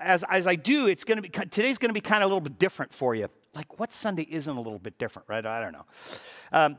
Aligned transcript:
as 0.00 0.24
as 0.28 0.46
I 0.46 0.56
do, 0.56 0.86
it's 0.86 1.04
going 1.04 1.16
to 1.16 1.22
be 1.22 1.28
today's 1.28 1.78
going 1.78 1.90
to 1.90 1.94
be 1.94 2.00
kind 2.00 2.22
of 2.22 2.30
a 2.30 2.34
little 2.34 2.40
bit 2.40 2.58
different 2.58 2.92
for 2.92 3.14
you. 3.14 3.28
Like 3.54 3.78
what 3.78 3.92
Sunday 3.92 4.26
isn't 4.30 4.54
a 4.54 4.60
little 4.60 4.78
bit 4.78 4.98
different, 4.98 5.28
right? 5.28 5.44
I 5.44 5.60
don't 5.60 5.72
know. 5.72 5.86
Um, 6.52 6.76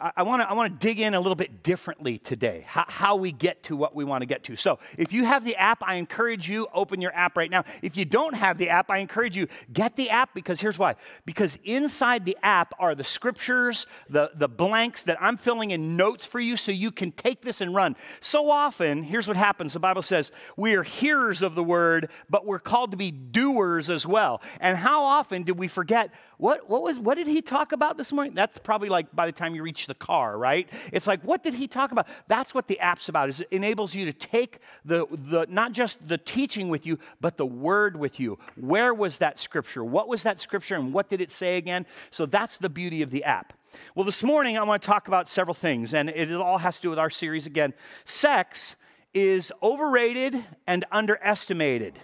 I 0.00 0.22
want 0.22 0.42
to 0.42 0.48
I 0.48 0.52
want 0.52 0.72
to 0.80 0.86
dig 0.86 1.00
in 1.00 1.14
a 1.14 1.20
little 1.20 1.34
bit 1.34 1.64
differently 1.64 2.18
today. 2.18 2.64
How, 2.68 2.84
how, 2.86 3.16
we 3.16 3.32
get 3.32 3.64
to 3.64 3.74
what 3.74 3.96
we 3.96 4.04
want 4.04 4.22
to 4.22 4.26
get 4.26 4.44
to. 4.44 4.54
So, 4.54 4.78
if 4.96 5.12
you 5.12 5.24
have 5.24 5.44
the 5.44 5.56
app, 5.56 5.82
I 5.82 5.96
encourage 5.96 6.48
you 6.48 6.68
open 6.72 7.00
your 7.00 7.12
app 7.16 7.36
right 7.36 7.50
now. 7.50 7.64
If 7.82 7.96
you 7.96 8.04
don't 8.04 8.34
have 8.36 8.58
the 8.58 8.68
app, 8.68 8.92
I 8.92 8.98
encourage 8.98 9.36
you 9.36 9.48
get 9.72 9.96
the 9.96 10.10
app 10.10 10.34
because 10.34 10.60
here's 10.60 10.78
why. 10.78 10.94
Because 11.26 11.58
inside 11.64 12.26
the 12.26 12.38
app 12.44 12.74
are 12.78 12.94
the 12.94 13.02
scriptures, 13.02 13.88
the 14.08 14.30
the 14.36 14.48
blanks 14.48 15.02
that 15.02 15.18
I'm 15.20 15.36
filling 15.36 15.72
in 15.72 15.96
notes 15.96 16.24
for 16.24 16.38
you, 16.38 16.56
so 16.56 16.70
you 16.70 16.92
can 16.92 17.10
take 17.10 17.42
this 17.42 17.60
and 17.60 17.74
run. 17.74 17.96
So 18.20 18.50
often, 18.50 19.02
here's 19.02 19.26
what 19.26 19.36
happens. 19.36 19.72
The 19.72 19.80
Bible 19.80 20.02
says 20.02 20.30
we 20.56 20.76
are 20.76 20.84
hearers 20.84 21.42
of 21.42 21.56
the 21.56 21.64
word, 21.64 22.08
but 22.30 22.46
we're 22.46 22.60
called 22.60 22.92
to 22.92 22.96
be 22.96 23.10
doers 23.10 23.90
as 23.90 24.06
well. 24.06 24.42
And 24.60 24.78
how 24.78 25.02
often 25.02 25.42
did 25.42 25.58
we 25.58 25.66
forget 25.66 26.14
what 26.36 26.70
what 26.70 26.82
was 26.82 27.00
what 27.00 27.16
did 27.16 27.26
he 27.26 27.42
talk 27.42 27.72
about 27.72 27.98
this 27.98 28.12
morning? 28.12 28.34
That's 28.34 28.58
probably 28.58 28.90
like 28.90 29.10
by 29.12 29.26
the 29.26 29.32
time 29.32 29.56
you 29.56 29.64
reach 29.64 29.87
the 29.88 29.94
car, 29.94 30.38
right? 30.38 30.68
It's 30.92 31.08
like, 31.08 31.22
what 31.22 31.42
did 31.42 31.54
he 31.54 31.66
talk 31.66 31.90
about? 31.90 32.06
That's 32.28 32.54
what 32.54 32.68
the 32.68 32.78
app's 32.78 33.08
about, 33.08 33.28
is 33.28 33.40
it 33.40 33.48
enables 33.50 33.94
you 33.94 34.04
to 34.04 34.12
take 34.12 34.60
the, 34.84 35.06
the 35.10 35.46
not 35.48 35.72
just 35.72 36.06
the 36.06 36.18
teaching 36.18 36.68
with 36.68 36.86
you, 36.86 36.98
but 37.20 37.36
the 37.36 37.46
word 37.46 37.96
with 37.96 38.20
you. 38.20 38.38
Where 38.54 38.94
was 38.94 39.18
that 39.18 39.40
scripture? 39.40 39.82
What 39.82 40.06
was 40.06 40.22
that 40.22 40.40
scripture 40.40 40.76
and 40.76 40.92
what 40.92 41.08
did 41.08 41.20
it 41.20 41.32
say 41.32 41.56
again? 41.56 41.86
So 42.10 42.26
that's 42.26 42.58
the 42.58 42.68
beauty 42.68 43.02
of 43.02 43.10
the 43.10 43.24
app. 43.24 43.54
Well, 43.94 44.04
this 44.04 44.22
morning 44.22 44.56
I 44.56 44.62
want 44.62 44.82
to 44.82 44.86
talk 44.86 45.08
about 45.08 45.28
several 45.28 45.54
things, 45.54 45.92
and 45.92 46.08
it 46.08 46.32
all 46.32 46.58
has 46.58 46.76
to 46.76 46.82
do 46.82 46.90
with 46.90 46.98
our 46.98 47.10
series 47.10 47.46
again. 47.46 47.74
Sex 48.04 48.76
is 49.12 49.52
overrated 49.62 50.44
and 50.66 50.84
underestimated. 50.92 51.98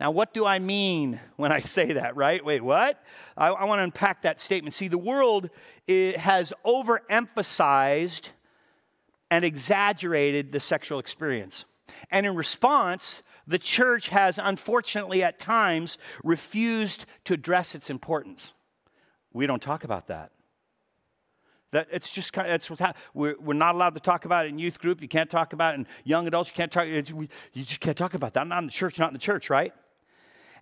Now, 0.00 0.12
what 0.12 0.32
do 0.32 0.44
I 0.44 0.60
mean 0.60 1.20
when 1.36 1.50
I 1.50 1.60
say 1.60 1.92
that, 1.92 2.14
right? 2.14 2.44
Wait, 2.44 2.62
what? 2.62 3.02
I, 3.36 3.48
I 3.48 3.64
want 3.64 3.80
to 3.80 3.82
unpack 3.84 4.22
that 4.22 4.40
statement. 4.40 4.74
See, 4.74 4.88
the 4.88 4.98
world 4.98 5.50
has 5.88 6.52
overemphasized 6.64 8.28
and 9.30 9.44
exaggerated 9.44 10.52
the 10.52 10.60
sexual 10.60 10.98
experience. 10.98 11.64
And 12.10 12.26
in 12.26 12.36
response, 12.36 13.22
the 13.46 13.58
church 13.58 14.10
has 14.10 14.38
unfortunately 14.38 15.22
at 15.22 15.38
times 15.38 15.98
refused 16.22 17.04
to 17.24 17.34
address 17.34 17.74
its 17.74 17.90
importance. 17.90 18.54
We 19.32 19.46
don't 19.46 19.62
talk 19.62 19.84
about 19.84 20.06
that. 20.08 20.30
That 21.72 21.88
it's 21.90 22.10
just 22.10 22.32
that's 22.32 22.70
what's 22.70 22.80
happening. 22.80 23.02
We're, 23.14 23.36
we're 23.38 23.52
not 23.52 23.74
allowed 23.74 23.94
to 23.94 24.00
talk 24.00 24.24
about 24.24 24.46
it 24.46 24.50
in 24.50 24.58
youth 24.58 24.78
group. 24.78 25.02
You 25.02 25.08
can't 25.08 25.28
talk 25.28 25.52
about 25.52 25.74
it 25.74 25.78
in 25.78 25.86
young 26.04 26.26
adults. 26.26 26.50
You 26.50 26.54
can't 26.54 26.72
talk. 26.72 26.86
You 26.86 27.28
just 27.54 27.80
can't 27.80 27.96
talk 27.96 28.14
about 28.14 28.34
that. 28.34 28.46
Not 28.46 28.60
in 28.60 28.66
the 28.66 28.72
church. 28.72 28.98
Not 28.98 29.08
in 29.08 29.14
the 29.14 29.18
church, 29.18 29.50
right? 29.50 29.74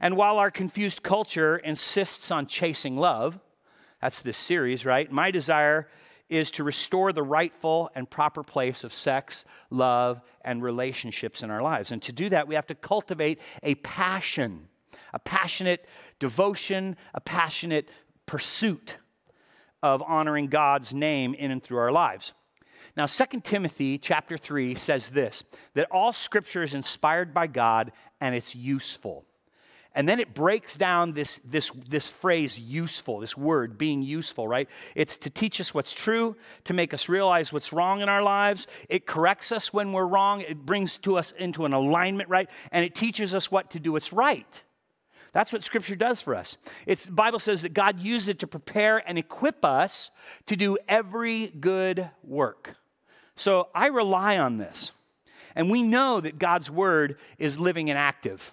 And 0.01 0.17
while 0.17 0.39
our 0.39 0.51
confused 0.51 1.03
culture 1.03 1.57
insists 1.57 2.31
on 2.31 2.47
chasing 2.47 2.97
love, 2.97 3.39
that's 4.01 4.23
this 4.23 4.39
series, 4.39 4.85
right? 4.85 5.11
My 5.11 5.31
desire 5.31 5.89
is 6.29 6.51
to 6.53 6.65
restore 6.65 7.13
the 7.13 7.23
rightful 7.23 7.91
and 7.95 8.09
proper 8.09 8.43
place 8.43 8.85
of 8.85 8.93
sex, 8.93 9.45
love, 9.71 10.21
and 10.45 10.63
relationships 10.63 11.43
in 11.43 11.51
our 11.51 11.63
lives. 11.63 11.93
And 11.93 12.03
to 12.03 12.13
do 12.13 12.29
that, 12.31 12.49
we 12.49 12.57
have 12.57 12.67
to 12.67 12.75
cultivate 12.75 13.41
a 13.63 13.77
passion, 13.77 14.69
a 15.13 15.19
passionate 15.19 15.87
devotion, 16.19 16.97
a 17.15 17.21
passionate 17.21 17.89
pursuit 18.27 18.97
of 19.83 20.03
honoring 20.03 20.49
God's 20.49 20.93
name 20.93 21.35
in 21.35 21.51
and 21.51 21.63
through 21.63 21.79
our 21.79 21.93
lives. 21.93 22.33
Now, 22.97 23.07
2 23.07 23.41
Timothy 23.43 23.99
chapter 23.99 24.39
3 24.39 24.75
says 24.75 25.11
this 25.11 25.45
that 25.75 25.89
all 25.91 26.13
scripture 26.13 26.63
is 26.63 26.75
inspired 26.75 27.33
by 27.33 27.47
God 27.47 27.93
and 28.21 28.35
it's 28.35 28.57
useful. 28.57 29.25
And 29.97 30.07
then 30.07 30.21
it 30.21 30.35
breaks 30.35 30.77
down 30.77 31.15
this, 31.15 31.41
this, 31.43 31.71
this 31.89 32.11
phrase 32.11 32.59
useful, 32.59 33.19
this 33.19 33.35
word 33.35 33.79
being 33.79 34.03
useful, 34.03 34.47
right? 34.47 34.69
It's 34.95 35.17
to 35.17 35.31
teach 35.31 35.59
us 35.59 35.73
what's 35.73 35.95
true, 35.95 36.37
to 36.65 36.75
make 36.75 36.93
us 36.93 37.09
realize 37.09 37.51
what's 37.51 37.73
wrong 37.73 38.03
in 38.03 38.11
our 38.11 38.23
lives. 38.23 38.67
It 38.91 39.07
corrects 39.07 39.53
us 39.53 39.73
when 39.73 39.95
we're 39.95 40.07
wrong. 40.07 40.43
It 40.43 40.67
brings 40.67 40.99
to 40.99 41.17
us 41.17 41.33
into 41.33 41.65
an 41.65 41.73
alignment, 41.73 42.29
right? 42.29 42.51
And 42.73 42.85
it 42.85 42.95
teaches 42.95 43.35
us 43.35 43.51
what 43.51 43.71
to 43.71 43.81
do 43.81 43.93
what's 43.93 44.13
right. 44.13 44.63
That's 45.33 45.51
what 45.51 45.65
Scripture 45.65 45.97
does 45.97 46.21
for 46.21 46.35
us. 46.35 46.59
It's, 46.85 47.07
the 47.07 47.13
Bible 47.13 47.39
says 47.39 47.63
that 47.63 47.73
God 47.73 47.99
used 47.99 48.29
it 48.29 48.41
to 48.41 48.47
prepare 48.47 49.03
and 49.09 49.17
equip 49.17 49.65
us 49.65 50.11
to 50.45 50.57
do 50.57 50.77
every 50.89 51.47
good 51.47 52.11
work. 52.23 52.77
So 53.35 53.69
I 53.75 53.87
rely 53.87 54.37
on 54.37 54.59
this. 54.59 54.93
And 55.55 55.71
we 55.71 55.83
know 55.83 56.21
that 56.21 56.39
God's 56.39 56.71
Word 56.71 57.17
is 57.39 57.59
living 57.59 57.89
and 57.89 57.99
active 57.99 58.53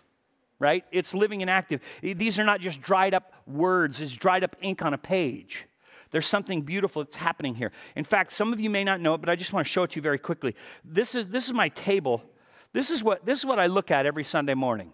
right? 0.63 0.85
It's 0.94 1.13
living 1.13 1.41
and 1.41 1.51
active. 1.51 1.81
These 2.01 2.40
are 2.40 2.46
not 2.46 2.62
just 2.62 2.81
dried 2.81 3.13
up 3.13 3.34
words, 3.46 4.00
it's 4.00 4.13
dried 4.13 4.46
up 4.46 4.56
ink 4.62 4.81
on 4.81 4.94
a 4.94 4.97
page. 4.97 5.66
There's 6.12 6.25
something 6.25 6.62
beautiful 6.62 7.03
that's 7.03 7.18
happening 7.18 7.56
here. 7.56 7.72
In 7.96 8.06
fact, 8.06 8.31
some 8.31 8.53
of 8.53 8.59
you 8.59 8.69
may 8.69 8.84
not 8.84 9.02
know 9.02 9.16
it, 9.16 9.18
but 9.18 9.29
I 9.29 9.35
just 9.35 9.52
want 9.52 9.68
to 9.68 9.72
show 9.72 9.84
it 9.84 9.91
to 9.91 9.96
you 9.97 10.02
very 10.02 10.19
quickly. 10.19 10.56
This 10.85 11.16
is, 11.16 11.28
this 11.28 11.47
is 11.47 11.53
my 11.53 11.69
table. 11.69 12.23
This 12.72 12.91
is, 12.91 13.03
what, 13.03 13.25
this 13.25 13.40
is 13.40 13.46
what 13.46 13.59
I 13.59 13.66
look 13.66 13.91
at 13.91 14.06
every 14.06 14.23
Sunday 14.23 14.53
morning, 14.53 14.94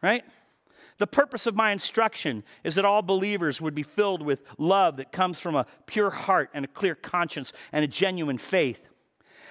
right? 0.00 0.24
The 0.96 1.06
purpose 1.06 1.46
of 1.46 1.54
my 1.54 1.70
instruction 1.72 2.44
is 2.64 2.76
that 2.76 2.84
all 2.86 3.02
believers 3.02 3.60
would 3.60 3.74
be 3.74 3.82
filled 3.82 4.22
with 4.22 4.42
love 4.56 4.96
that 4.96 5.12
comes 5.12 5.38
from 5.38 5.54
a 5.54 5.66
pure 5.84 6.10
heart 6.10 6.48
and 6.54 6.64
a 6.64 6.68
clear 6.68 6.94
conscience 6.94 7.52
and 7.72 7.84
a 7.84 7.88
genuine 7.88 8.38
faith. 8.38 8.80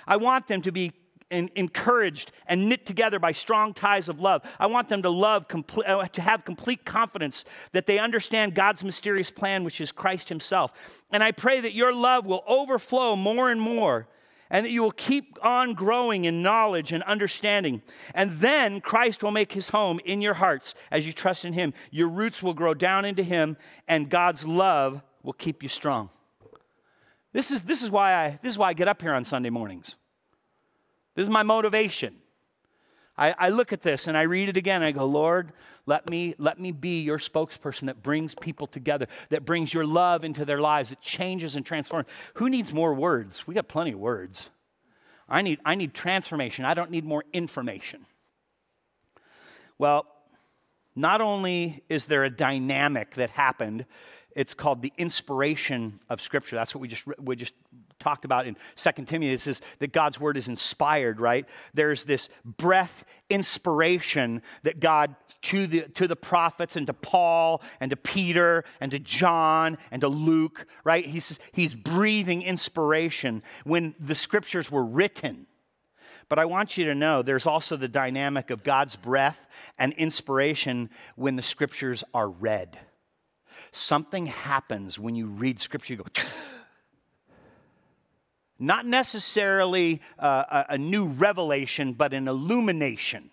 I 0.07 0.17
want 0.17 0.47
them 0.47 0.61
to 0.63 0.71
be 0.71 0.93
encouraged 1.31 2.31
and 2.47 2.67
knit 2.69 2.85
together 2.85 3.19
by 3.19 3.31
strong 3.31 3.73
ties 3.73 4.09
of 4.09 4.19
love. 4.19 4.43
I 4.59 4.67
want 4.67 4.89
them 4.89 5.01
to 5.03 5.09
love, 5.09 5.45
uh, 5.85 6.07
to 6.07 6.21
have 6.21 6.45
complete 6.45 6.85
confidence 6.85 7.45
that 7.71 7.87
they 7.87 7.99
understand 7.99 8.53
God's 8.53 8.83
mysterious 8.83 9.31
plan, 9.31 9.63
which 9.63 9.81
is 9.81 9.91
Christ 9.91 10.29
Himself. 10.29 10.71
And 11.11 11.23
I 11.23 11.31
pray 11.31 11.61
that 11.61 11.73
your 11.73 11.93
love 11.93 12.25
will 12.25 12.43
overflow 12.47 13.15
more 13.15 13.49
and 13.49 13.59
more 13.59 14.07
and 14.51 14.65
that 14.65 14.71
you 14.71 14.83
will 14.83 14.91
keep 14.91 15.37
on 15.41 15.73
growing 15.73 16.25
in 16.25 16.43
knowledge 16.43 16.91
and 16.91 17.01
understanding. 17.03 17.81
And 18.13 18.39
then 18.39 18.81
Christ 18.81 19.23
will 19.23 19.31
make 19.31 19.53
his 19.53 19.69
home 19.69 19.99
in 20.03 20.21
your 20.21 20.33
hearts 20.35 20.75
as 20.91 21.07
you 21.07 21.13
trust 21.13 21.45
in 21.45 21.53
him. 21.53 21.73
Your 21.89 22.09
roots 22.09 22.43
will 22.43 22.53
grow 22.53 22.73
down 22.73 23.05
into 23.05 23.23
him, 23.23 23.55
and 23.87 24.09
God's 24.09 24.45
love 24.45 25.01
will 25.23 25.33
keep 25.33 25.63
you 25.63 25.69
strong. 25.69 26.09
This 27.31 27.49
is, 27.49 27.61
this 27.61 27.81
is, 27.81 27.89
why, 27.89 28.13
I, 28.13 28.39
this 28.41 28.51
is 28.51 28.57
why 28.57 28.67
I 28.67 28.73
get 28.73 28.89
up 28.89 29.01
here 29.01 29.13
on 29.13 29.23
Sunday 29.23 29.49
mornings. 29.49 29.95
This 31.15 31.23
is 31.23 31.29
my 31.29 31.43
motivation. 31.43 32.15
I, 33.17 33.35
I, 33.37 33.49
look 33.49 33.73
at 33.73 33.81
this 33.81 34.07
and 34.07 34.17
I 34.17 34.23
read 34.23 34.49
it 34.49 34.57
again. 34.57 34.81
I 34.81 34.91
go, 34.91 35.05
Lord, 35.05 35.51
let 35.85 36.09
me, 36.09 36.33
let 36.37 36.59
me 36.59 36.71
be 36.71 37.01
your 37.01 37.17
spokesperson 37.17 37.87
that 37.87 38.01
brings 38.01 38.33
people 38.35 38.67
together, 38.67 39.07
that 39.29 39.45
brings 39.45 39.73
your 39.73 39.85
love 39.85 40.23
into 40.23 40.45
their 40.45 40.61
lives, 40.61 40.89
that 40.89 41.01
changes 41.01 41.55
and 41.55 41.65
transforms. 41.65 42.07
Who 42.35 42.49
needs 42.49 42.73
more 42.73 42.93
words? 42.93 43.45
We 43.45 43.53
got 43.53 43.67
plenty 43.67 43.91
of 43.91 43.99
words. 43.99 44.49
I 45.27 45.41
need, 45.41 45.59
I 45.65 45.75
need 45.75 45.93
transformation. 45.93 46.65
I 46.65 46.73
don't 46.73 46.91
need 46.91 47.05
more 47.05 47.23
information. 47.33 48.05
Well, 49.77 50.05
not 50.95 51.21
only 51.21 51.83
is 51.89 52.05
there 52.05 52.23
a 52.23 52.29
dynamic 52.29 53.15
that 53.15 53.31
happened, 53.31 53.85
it's 54.35 54.53
called 54.53 54.81
the 54.81 54.93
inspiration 54.97 55.99
of 56.09 56.21
Scripture. 56.21 56.55
That's 56.55 56.75
what 56.75 56.81
we 56.81 56.87
just, 56.87 57.05
we 57.19 57.35
just 57.35 57.53
talked 58.01 58.25
about 58.25 58.47
in 58.47 58.57
Second 58.75 59.05
Timothy. 59.05 59.33
It 59.33 59.41
says 59.41 59.61
that 59.79 59.93
God's 59.93 60.19
word 60.19 60.37
is 60.37 60.47
inspired, 60.47 61.19
right? 61.19 61.47
There's 61.73 62.05
this 62.05 62.29
breath 62.43 63.05
inspiration 63.29 64.41
that 64.63 64.79
God 64.79 65.15
to 65.43 65.65
the, 65.65 65.81
to 65.81 66.07
the 66.07 66.15
prophets 66.15 66.75
and 66.75 66.87
to 66.87 66.93
Paul 66.93 67.61
and 67.79 67.89
to 67.89 67.95
Peter 67.95 68.63
and 68.79 68.91
to 68.91 68.99
John 68.99 69.77
and 69.91 70.01
to 70.01 70.07
Luke, 70.07 70.67
right? 70.83 71.05
He's, 71.05 71.39
he's 71.51 71.73
breathing 71.73 72.41
inspiration 72.41 73.43
when 73.63 73.95
the 73.99 74.15
scriptures 74.15 74.69
were 74.69 74.85
written. 74.85 75.47
But 76.29 76.39
I 76.39 76.45
want 76.45 76.77
you 76.77 76.85
to 76.85 76.95
know 76.95 77.21
there's 77.21 77.45
also 77.45 77.75
the 77.75 77.87
dynamic 77.87 78.51
of 78.51 78.63
God's 78.63 78.95
breath 78.95 79.47
and 79.77 79.93
inspiration 79.93 80.89
when 81.15 81.35
the 81.35 81.41
scriptures 81.41 82.03
are 82.13 82.29
read. 82.29 82.79
Something 83.73 84.27
happens 84.27 84.99
when 84.99 85.15
you 85.15 85.27
read 85.27 85.59
scripture, 85.59 85.93
you 85.93 85.97
go, 85.97 86.05
not 88.61 88.85
necessarily 88.85 90.01
uh, 90.19 90.63
a, 90.69 90.73
a 90.73 90.77
new 90.77 91.05
revelation, 91.05 91.93
but 91.93 92.13
an 92.13 92.27
illumination. 92.27 93.31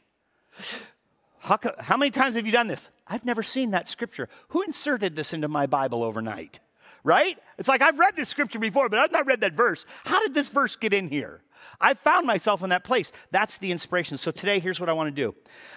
How, 1.41 1.59
how 1.79 1.97
many 1.97 2.11
times 2.11 2.37
have 2.37 2.47
you 2.47 2.53
done 2.53 2.67
this? 2.67 2.89
I've 3.07 3.25
never 3.25 3.43
seen 3.43 3.71
that 3.71 3.89
scripture. 3.89 4.29
Who 4.49 4.63
inserted 4.63 5.17
this 5.17 5.33
into 5.33 5.49
my 5.49 5.67
Bible 5.67 6.03
overnight? 6.03 6.61
Right? 7.05 7.39
It's 7.59 7.69
like 7.69 7.81
I've 7.81 7.99
read 7.99 8.17
this 8.17 8.29
scripture 8.29 8.59
before, 8.59 8.89
but 8.89 8.99
I've 8.99 9.13
not 9.13 9.27
read 9.27 9.41
that 9.43 9.53
verse. 9.53 9.87
How 10.05 10.21
did 10.21 10.35
this 10.35 10.49
verse 10.49 10.77
get 10.77 10.93
in 10.93 11.09
here? 11.09 11.43
I 11.81 11.95
found 11.95 12.27
myself 12.27 12.63
in 12.63 12.71
that 12.71 12.85
place. 12.85 13.13
That's 13.31 13.59
the 13.59 13.71
inspiration. 13.71 14.17
So 14.17 14.31
today, 14.31 14.59
here's 14.59 14.81
what 14.81 14.89
I 14.89 14.93
want 14.93 15.15
to 15.15 15.15
do 15.15 15.35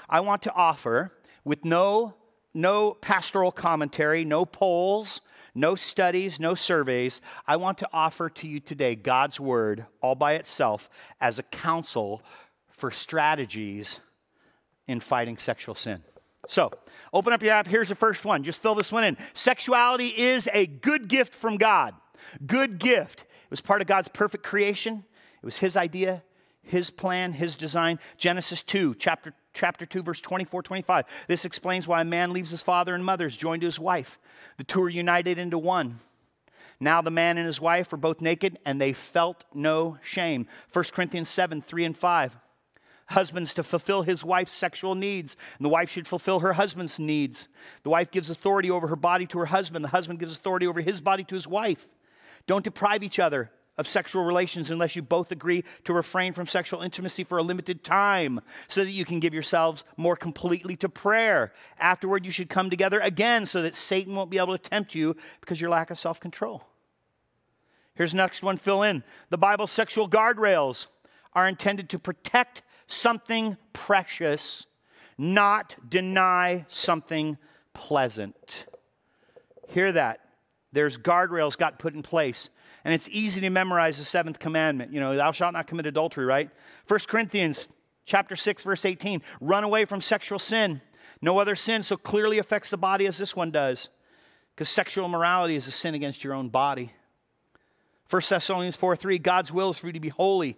I 0.09 0.21
want 0.21 0.41
to 0.43 0.53
offer, 0.53 1.13
with 1.43 1.63
no, 1.63 2.15
no 2.53 2.93
pastoral 2.93 3.51
commentary, 3.51 4.25
no 4.25 4.45
polls, 4.45 5.21
no 5.53 5.75
studies, 5.75 6.39
no 6.39 6.55
surveys, 6.55 7.21
I 7.47 7.57
want 7.57 7.77
to 7.79 7.89
offer 7.93 8.29
to 8.29 8.47
you 8.47 8.59
today 8.59 8.95
God's 8.95 9.39
word 9.39 9.85
all 10.01 10.15
by 10.15 10.33
itself 10.33 10.89
as 11.19 11.39
a 11.39 11.43
counsel 11.43 12.21
for 12.69 12.91
strategies 12.91 13.99
in 14.87 14.99
fighting 14.99 15.37
sexual 15.37 15.75
sin. 15.75 16.03
So, 16.47 16.71
open 17.13 17.33
up 17.33 17.43
your 17.43 17.53
app. 17.53 17.67
Here's 17.67 17.89
the 17.89 17.95
first 17.95 18.25
one. 18.25 18.43
Just 18.43 18.61
fill 18.61 18.75
this 18.75 18.91
one 18.91 19.03
in. 19.03 19.17
Sexuality 19.33 20.07
is 20.07 20.49
a 20.53 20.65
good 20.67 21.07
gift 21.07 21.33
from 21.33 21.57
God. 21.57 21.93
Good 22.45 22.79
gift. 22.79 23.21
It 23.21 23.51
was 23.51 23.61
part 23.61 23.81
of 23.81 23.87
God's 23.87 24.07
perfect 24.07 24.43
creation. 24.43 25.05
It 25.41 25.45
was 25.45 25.57
his 25.57 25.75
idea, 25.75 26.23
his 26.63 26.89
plan, 26.89 27.33
his 27.33 27.55
design. 27.55 27.99
Genesis 28.17 28.63
2, 28.63 28.95
chapter, 28.95 29.33
chapter 29.53 29.85
2, 29.85 30.03
verse 30.03 30.21
24, 30.21 30.63
25. 30.63 31.05
This 31.27 31.45
explains 31.45 31.87
why 31.87 32.01
a 32.01 32.05
man 32.05 32.33
leaves 32.33 32.51
his 32.51 32.61
father 32.61 32.95
and 32.95 33.03
mother, 33.03 33.25
is 33.25 33.37
joined 33.37 33.61
to 33.61 33.67
his 33.67 33.79
wife. 33.79 34.19
The 34.57 34.63
two 34.63 34.81
are 34.81 34.89
united 34.89 35.37
into 35.37 35.57
one. 35.57 35.97
Now 36.79 37.01
the 37.01 37.11
man 37.11 37.37
and 37.37 37.45
his 37.45 37.61
wife 37.61 37.91
were 37.91 37.97
both 37.97 38.21
naked 38.21 38.57
and 38.65 38.81
they 38.81 38.93
felt 38.93 39.45
no 39.53 39.97
shame. 40.01 40.47
1 40.73 40.85
Corinthians 40.93 41.29
7, 41.29 41.61
3 41.61 41.85
and 41.85 41.97
5 41.97 42.37
husbands 43.11 43.53
to 43.53 43.63
fulfill 43.63 44.03
his 44.03 44.23
wife's 44.23 44.53
sexual 44.53 44.95
needs, 44.95 45.35
and 45.57 45.65
the 45.65 45.69
wife 45.69 45.89
should 45.89 46.07
fulfill 46.07 46.39
her 46.39 46.53
husband's 46.53 46.97
needs. 46.97 47.47
The 47.83 47.89
wife 47.89 48.09
gives 48.09 48.29
authority 48.29 48.71
over 48.71 48.87
her 48.87 48.95
body 48.95 49.25
to 49.27 49.39
her 49.39 49.45
husband, 49.45 49.83
the 49.85 49.89
husband 49.89 50.19
gives 50.19 50.35
authority 50.35 50.65
over 50.65 50.81
his 50.81 51.01
body 51.01 51.23
to 51.25 51.35
his 51.35 51.47
wife. 51.47 51.87
Don't 52.47 52.63
deprive 52.63 53.03
each 53.03 53.19
other 53.19 53.51
of 53.77 53.87
sexual 53.87 54.23
relations 54.23 54.69
unless 54.69 54.95
you 54.95 55.01
both 55.01 55.31
agree 55.31 55.63
to 55.85 55.93
refrain 55.93 56.33
from 56.33 56.45
sexual 56.45 56.81
intimacy 56.81 57.23
for 57.23 57.37
a 57.37 57.43
limited 57.43 57.83
time 57.83 58.39
so 58.67 58.83
that 58.83 58.91
you 58.91 59.05
can 59.05 59.19
give 59.19 59.33
yourselves 59.33 59.83
more 59.97 60.15
completely 60.15 60.75
to 60.75 60.89
prayer. 60.89 61.53
Afterward, 61.79 62.25
you 62.25 62.31
should 62.31 62.49
come 62.49 62.69
together 62.69 62.99
again 62.99 63.45
so 63.45 63.61
that 63.61 63.75
Satan 63.75 64.15
won't 64.15 64.29
be 64.29 64.37
able 64.37 64.57
to 64.57 64.69
tempt 64.69 64.93
you 64.93 65.15
because 65.39 65.59
your 65.59 65.69
lack 65.69 65.89
of 65.89 65.97
self 65.97 66.19
control. 66.19 66.63
Here's 67.95 68.11
the 68.11 68.17
next 68.17 68.43
one 68.43 68.57
fill 68.57 68.83
in. 68.83 69.03
The 69.29 69.37
Bible's 69.37 69.71
sexual 69.71 70.09
guardrails 70.09 70.87
are 71.33 71.47
intended 71.47 71.89
to 71.89 71.99
protect 71.99 72.61
something 72.87 73.57
precious, 73.73 74.67
not 75.17 75.75
deny 75.89 76.65
something 76.67 77.37
pleasant. 77.73 78.65
Hear 79.69 79.91
that. 79.93 80.19
There's 80.73 80.97
guardrails 80.97 81.57
got 81.57 81.79
put 81.79 81.93
in 81.93 82.03
place. 82.03 82.49
And 82.83 82.93
it's 82.93 83.07
easy 83.09 83.41
to 83.41 83.49
memorize 83.49 83.97
the 83.97 84.05
seventh 84.05 84.39
commandment. 84.39 84.91
You 84.91 84.99
know, 84.99 85.15
thou 85.15 85.31
shalt 85.31 85.53
not 85.53 85.67
commit 85.67 85.85
adultery, 85.85 86.25
right? 86.25 86.49
1 86.87 86.99
Corinthians 87.07 87.67
chapter 88.05 88.35
6, 88.35 88.63
verse 88.63 88.85
18. 88.85 89.21
Run 89.39 89.63
away 89.63 89.85
from 89.85 90.01
sexual 90.01 90.39
sin. 90.39 90.81
No 91.21 91.37
other 91.37 91.55
sin 91.55 91.83
so 91.83 91.97
clearly 91.97 92.39
affects 92.39 92.69
the 92.69 92.77
body 92.77 93.05
as 93.05 93.17
this 93.17 93.35
one 93.35 93.51
does. 93.51 93.89
Because 94.55 94.69
sexual 94.69 95.05
immorality 95.05 95.55
is 95.55 95.67
a 95.67 95.71
sin 95.71 95.93
against 95.93 96.23
your 96.23 96.33
own 96.33 96.49
body. 96.49 96.91
1 98.09 98.21
Thessalonians 98.27 98.75
4 98.75 98.95
3, 98.95 99.19
God's 99.19 99.51
will 99.53 99.69
is 99.69 99.77
for 99.77 99.87
you 99.87 99.93
to 99.93 99.99
be 99.99 100.09
holy 100.09 100.57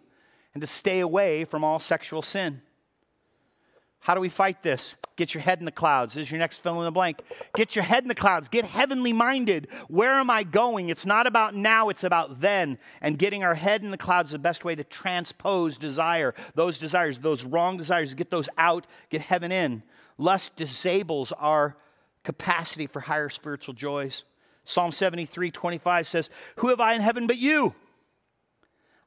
and 0.53 0.61
to 0.61 0.67
stay 0.67 0.99
away 0.99 1.45
from 1.45 1.63
all 1.63 1.79
sexual 1.79 2.21
sin. 2.21 2.61
How 4.03 4.13
do 4.15 4.19
we 4.19 4.27
fight 4.27 4.61
this? 4.63 4.97
Get 5.15 5.33
your 5.33 5.41
head 5.41 5.59
in 5.59 5.65
the 5.65 5.71
clouds. 5.71 6.13
This 6.13 6.23
is 6.23 6.31
your 6.31 6.39
next 6.39 6.61
fill 6.61 6.79
in 6.79 6.83
the 6.83 6.91
blank. 6.91 7.21
Get 7.55 7.73
your 7.73 7.83
head 7.85 8.03
in 8.03 8.09
the 8.09 8.15
clouds. 8.15 8.49
Get 8.49 8.65
heavenly 8.65 9.13
minded. 9.13 9.69
Where 9.87 10.15
am 10.15 10.29
I 10.29 10.43
going? 10.43 10.89
It's 10.89 11.05
not 11.05 11.25
about 11.25 11.55
now, 11.55 11.87
it's 11.87 12.03
about 12.03 12.41
then. 12.41 12.79
And 12.99 13.17
getting 13.17 13.45
our 13.45 13.55
head 13.55 13.81
in 13.81 13.91
the 13.91 13.97
clouds 13.97 14.29
is 14.29 14.33
the 14.33 14.39
best 14.39 14.65
way 14.65 14.75
to 14.75 14.83
transpose 14.83 15.77
desire. 15.77 16.33
Those 16.53 16.79
desires, 16.79 17.19
those 17.19 17.45
wrong 17.45 17.77
desires, 17.77 18.13
get 18.13 18.29
those 18.29 18.49
out, 18.57 18.87
get 19.09 19.21
heaven 19.21 19.53
in. 19.53 19.83
Lust 20.17 20.57
disables 20.57 21.31
our 21.31 21.77
capacity 22.25 22.87
for 22.87 22.99
higher 22.99 23.29
spiritual 23.29 23.73
joys. 23.73 24.25
Psalm 24.65 24.91
73 24.91 25.49
25 25.49 26.07
says, 26.07 26.29
Who 26.57 26.67
have 26.69 26.81
I 26.81 26.93
in 26.93 27.01
heaven 27.01 27.25
but 27.25 27.37
you? 27.37 27.73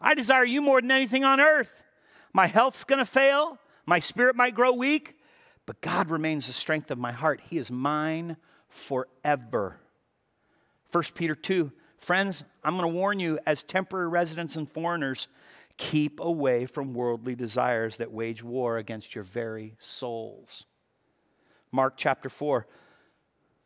I 0.00 0.14
desire 0.14 0.44
you 0.44 0.62
more 0.62 0.80
than 0.80 0.90
anything 0.90 1.22
on 1.22 1.38
earth. 1.38 1.82
My 2.32 2.46
health's 2.46 2.84
to 2.84 3.04
fail, 3.04 3.58
my 3.86 4.00
spirit 4.00 4.36
might 4.36 4.54
grow 4.54 4.72
weak, 4.72 5.16
but 5.64 5.80
God 5.80 6.10
remains 6.10 6.46
the 6.46 6.52
strength 6.52 6.90
of 6.90 6.98
my 6.98 7.12
heart. 7.12 7.40
He 7.48 7.58
is 7.58 7.70
mine 7.70 8.36
forever. 8.68 9.80
1 10.92 11.04
Peter 11.14 11.34
2 11.34 11.72
Friends, 11.98 12.44
I'm 12.62 12.76
going 12.76 12.88
to 12.88 12.94
warn 12.94 13.18
you 13.18 13.38
as 13.46 13.62
temporary 13.62 14.08
residents 14.08 14.54
and 14.56 14.70
foreigners, 14.70 15.28
keep 15.76 16.20
away 16.20 16.66
from 16.66 16.94
worldly 16.94 17.34
desires 17.34 17.96
that 17.96 18.12
wage 18.12 18.42
war 18.42 18.76
against 18.76 19.14
your 19.14 19.24
very 19.24 19.74
souls. 19.78 20.66
Mark 21.72 21.94
chapter 21.96 22.28
4 22.28 22.66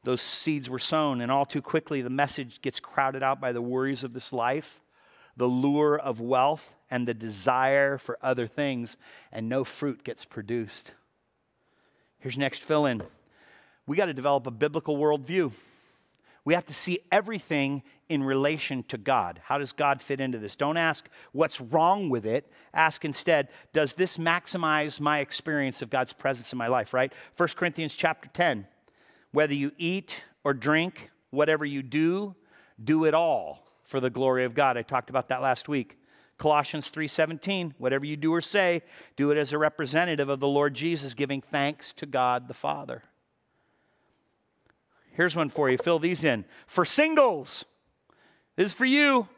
those 0.03 0.23
seeds 0.23 0.71
were 0.71 0.79
sown, 0.79 1.21
and 1.21 1.31
all 1.31 1.45
too 1.45 1.61
quickly 1.61 2.01
the 2.01 2.11
message 2.11 2.63
gets 2.63 2.81
crowded 2.81 3.23
out 3.23 3.41
by 3.41 3.53
the 3.53 3.61
worries 3.61 4.03
of 4.03 4.15
this 4.15 4.33
life 4.33 4.81
the 5.37 5.47
lure 5.47 5.99
of 5.99 6.21
wealth 6.21 6.75
and 6.91 7.07
the 7.07 7.15
desire 7.15 7.99
for 7.99 8.19
other 8.23 8.47
things, 8.47 8.97
and 9.33 9.49
no 9.49 9.65
fruit 9.65 10.05
gets 10.05 10.25
produced. 10.25 10.95
Here's 12.19 12.37
next 12.37 12.63
fill 12.63 12.87
in. 12.87 13.03
We 13.87 13.97
got 13.97 14.07
to 14.07 14.15
develop 14.15 14.47
a 14.47 14.51
biblical 14.51 14.97
worldview. 14.97 15.53
We 16.45 16.55
have 16.55 16.67
to 16.67 16.75
see 16.75 17.01
everything 17.13 17.83
in 18.09 18.23
relation 18.23 18.83
to 18.85 18.99
God. 18.99 19.41
How 19.45 19.59
does 19.59 19.73
God 19.73 20.03
fit 20.03 20.21
into 20.21 20.39
this? 20.39 20.57
Don't 20.57 20.77
ask 20.77 21.09
what's 21.33 21.61
wrong 21.61 22.09
with 22.09 22.27
it. 22.27 22.51
Ask 22.75 23.05
instead, 23.05 23.49
does 23.73 23.95
this 23.95 24.17
maximize 24.17 25.01
my 25.01 25.21
experience 25.21 25.83
of 25.83 25.91
God's 25.91 26.13
presence 26.13 26.53
in 26.53 26.59
my 26.59 26.67
life, 26.67 26.93
right? 26.93 27.13
1 27.37 27.49
Corinthians 27.57 27.95
chapter 27.95 28.29
10. 28.33 28.67
Whether 29.33 29.55
you 29.55 29.73
eat 29.79 30.25
or 30.43 30.55
drink, 30.55 31.11
whatever 31.31 31.65
you 31.65 31.83
do, 31.83 32.35
do 32.83 33.05
it 33.05 33.15
all 33.15 33.70
for 33.91 33.99
the 33.99 34.09
glory 34.09 34.45
of 34.45 34.55
God. 34.55 34.77
I 34.77 34.83
talked 34.83 35.11
about 35.11 35.29
that 35.29 35.43
last 35.43 35.69
week. 35.69 35.99
Colossians 36.39 36.91
3:17, 36.91 37.75
whatever 37.77 38.07
you 38.07 38.17
do 38.17 38.33
or 38.33 38.41
say, 38.41 38.83
do 39.17 39.33
it 39.33 39.37
as 39.37 39.53
a 39.53 39.59
representative 39.59 40.29
of 40.29 40.39
the 40.39 40.49
Lord 40.49 40.75
Jesus, 40.75 41.13
giving 41.13 41.43
thanks 41.43 41.93
to 41.95 42.07
God 42.07 42.47
the 42.47 42.55
Father. 42.55 43.03
Here's 45.11 45.35
one 45.35 45.49
for 45.51 45.69
you. 45.69 45.77
Fill 45.77 45.99
these 45.99 46.23
in. 46.23 46.45
For 46.69 46.85
singles, 46.85 47.65
this 48.55 48.67
is 48.67 48.73
for 48.73 48.87
you. 48.87 49.29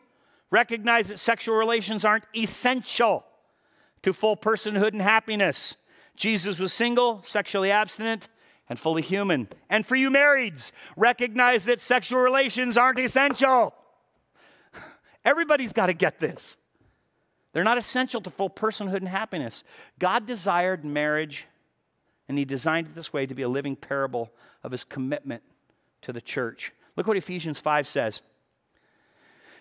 Recognize 0.50 1.08
that 1.08 1.18
sexual 1.18 1.56
relations 1.56 2.04
aren't 2.04 2.26
essential 2.36 3.24
to 4.02 4.12
full 4.12 4.36
personhood 4.36 4.92
and 4.92 5.00
happiness. 5.00 5.78
Jesus 6.14 6.60
was 6.60 6.74
single, 6.74 7.22
sexually 7.22 7.70
abstinent, 7.70 8.28
and 8.68 8.78
fully 8.78 9.02
human. 9.02 9.48
And 9.70 9.86
for 9.86 9.96
you 9.96 10.10
marrieds, 10.10 10.72
recognize 10.94 11.64
that 11.64 11.80
sexual 11.80 12.20
relations 12.20 12.76
aren't 12.76 12.98
essential. 12.98 13.74
Everybody's 15.24 15.72
got 15.72 15.86
to 15.86 15.94
get 15.94 16.20
this. 16.20 16.58
They're 17.52 17.64
not 17.64 17.78
essential 17.78 18.20
to 18.22 18.30
full 18.30 18.50
personhood 18.50 18.96
and 18.96 19.08
happiness. 19.08 19.62
God 19.98 20.26
desired 20.26 20.84
marriage, 20.84 21.46
and 22.28 22.38
He 22.38 22.44
designed 22.44 22.88
it 22.88 22.94
this 22.94 23.12
way 23.12 23.26
to 23.26 23.34
be 23.34 23.42
a 23.42 23.48
living 23.48 23.76
parable 23.76 24.32
of 24.62 24.72
His 24.72 24.84
commitment 24.84 25.42
to 26.02 26.12
the 26.12 26.20
church. 26.20 26.72
Look 26.96 27.06
what 27.06 27.16
Ephesians 27.16 27.60
5 27.60 27.86
says 27.86 28.22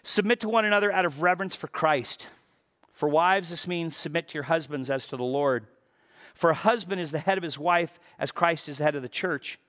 Submit 0.04 0.40
to 0.40 0.50
one 0.50 0.66
another 0.66 0.92
out 0.92 1.06
of 1.06 1.22
reverence 1.22 1.54
for 1.54 1.68
Christ. 1.68 2.28
For 2.94 3.08
wives, 3.08 3.50
this 3.50 3.68
means 3.68 3.96
submit 3.96 4.30
to 4.30 4.36
your 4.36 4.44
husbands 4.44 4.90
as 4.90 5.06
to 5.08 5.18
the 5.18 5.24
Lord. 5.24 5.68
For 6.34 6.50
a 6.50 6.56
husband 6.56 7.02
is 7.02 7.12
the 7.12 7.20
head 7.20 7.38
of 7.38 7.44
his 7.44 7.58
wife, 7.58 8.00
as 8.18 8.32
Christ 8.32 8.68
is 8.70 8.78
the 8.78 8.84
head 8.84 8.96
of 8.96 9.02
the 9.02 9.10
church 9.10 9.60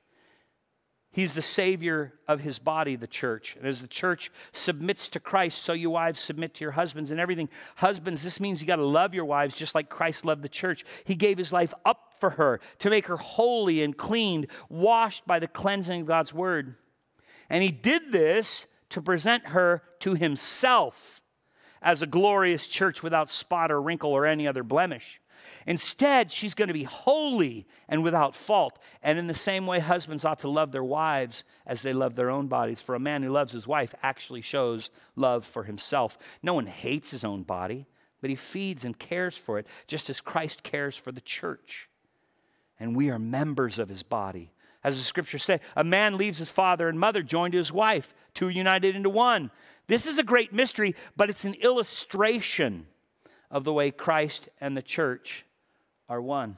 He's 1.13 1.35
the 1.35 1.43
Savior 1.43 2.15
of 2.27 2.41
his 2.41 2.59
body, 2.59 2.97
the 2.97 3.07
church. 3.07 3.55
And 3.57 3.67
as 3.67 3.83
the 3.83 3.87
church 3.87 4.33
submits 4.53 5.11
to 5.11 5.21
Christ, 5.21 5.63
so 5.63 5.75
you 5.75 5.91
wives 5.91 6.19
submit 6.19 6.55
to 6.55 6.65
your 6.65 6.71
husbands 6.73 7.11
and 7.11 7.21
everything. 7.21 7.51
Husbands, 7.77 8.23
this 8.23 8.41
means 8.41 8.63
you 8.63 8.67
got 8.67 8.77
to 8.77 8.87
love 8.87 9.15
your 9.15 9.27
wives 9.27 9.55
just 9.55 9.75
like 9.75 9.91
Christ 9.91 10.25
loved 10.25 10.43
the 10.43 10.49
church. 10.49 10.87
He 11.05 11.15
gave 11.15 11.37
his 11.37 11.53
life 11.53 11.75
up 11.85 12.15
for 12.19 12.31
her 12.31 12.61
to 12.79 12.91
make 12.91 13.07
her 13.09 13.19
holy 13.19 13.83
and 13.83 13.97
cleaned, 13.97 14.47
washed 14.71 15.27
by 15.27 15.39
the 15.39 15.49
cleansing 15.49 16.01
of 16.01 16.07
God's 16.07 16.33
word. 16.33 16.77
And 17.51 17.63
he 17.63 17.71
did 17.71 18.11
this 18.11 18.67
to 18.91 19.03
present 19.03 19.49
her 19.49 19.83
to 20.01 20.15
himself 20.15 21.21
as 21.83 22.01
a 22.01 22.07
glorious 22.07 22.69
church 22.69 23.03
without 23.03 23.29
spot 23.29 23.71
or 23.71 23.83
wrinkle 23.83 24.13
or 24.13 24.25
any 24.25 24.49
other 24.49 24.63
blemish. 24.63 25.21
Instead, 25.67 26.33
she's 26.33 26.55
going 26.55 26.69
to 26.69 26.75
be 26.75 26.85
holy 26.85 27.67
and 27.89 28.03
without 28.03 28.35
fault. 28.35 28.79
And 29.03 29.19
in 29.19 29.27
the 29.27 29.35
same 29.35 29.67
way, 29.67 29.79
husbands 29.81 30.25
ought 30.25 30.41
to 30.41 30.49
love 30.49 30.73
their 30.73 30.85
wives 30.85 31.45
as 31.67 31.83
they 31.83 31.93
love 31.93 32.15
their 32.15 32.31
own 32.31 32.49
bodies. 32.49 32.81
For 32.81 32.95
a 32.95 33.01
man 33.01 33.23
who 33.23 33.31
loves 33.31 33.53
his 33.53 33.67
wife 33.67 33.95
actually 34.03 34.43
shows 34.43 34.91
love 35.17 35.45
for 35.45 35.65
himself. 35.65 36.19
No 36.43 36.55
one 36.55 36.67
hates 36.67 37.11
his 37.11 37.25
own 37.25 37.43
body, 37.43 37.87
but 38.21 38.31
he 38.31 38.37
feeds 38.37 38.85
and 38.85 38.99
cares 38.99 39.37
for 39.37 39.59
it, 39.59 39.67
just 39.87 40.11
as 40.11 40.21
Christ 40.21 40.63
cares 40.63 40.97
for 40.97 41.13
the 41.13 41.21
church. 41.21 41.89
and 42.83 42.97
we 42.97 43.11
are 43.11 43.19
members 43.19 43.79
of 43.79 43.89
his 43.89 44.03
body. 44.03 44.51
As 44.83 44.99
the 44.99 45.05
scriptures 45.05 45.45
say, 45.45 45.61
a 45.77 45.85
man 45.85 46.17
leaves 46.17 46.39
his 46.39 46.51
father 46.51 46.89
and 46.89 46.99
mother, 46.99 47.23
joined 47.23 47.53
to 47.53 47.59
his 47.59 47.71
wife, 47.71 48.13
two 48.35 48.49
united 48.49 48.97
into 48.97 49.09
one. 49.09 49.53
This 49.87 50.05
is 50.05 50.19
a 50.19 50.25
great 50.25 50.53
mystery, 50.53 50.97
but 51.17 51.31
it's 51.31 51.45
an 51.45 51.55
illustration 51.55 52.89
of 53.53 53.63
the 53.63 53.73
way 53.73 53.93
Christ 53.93 54.49
and 54.61 54.77
the 54.77 54.83
church 54.83 55.45
are 56.13 56.21
one. 56.21 56.57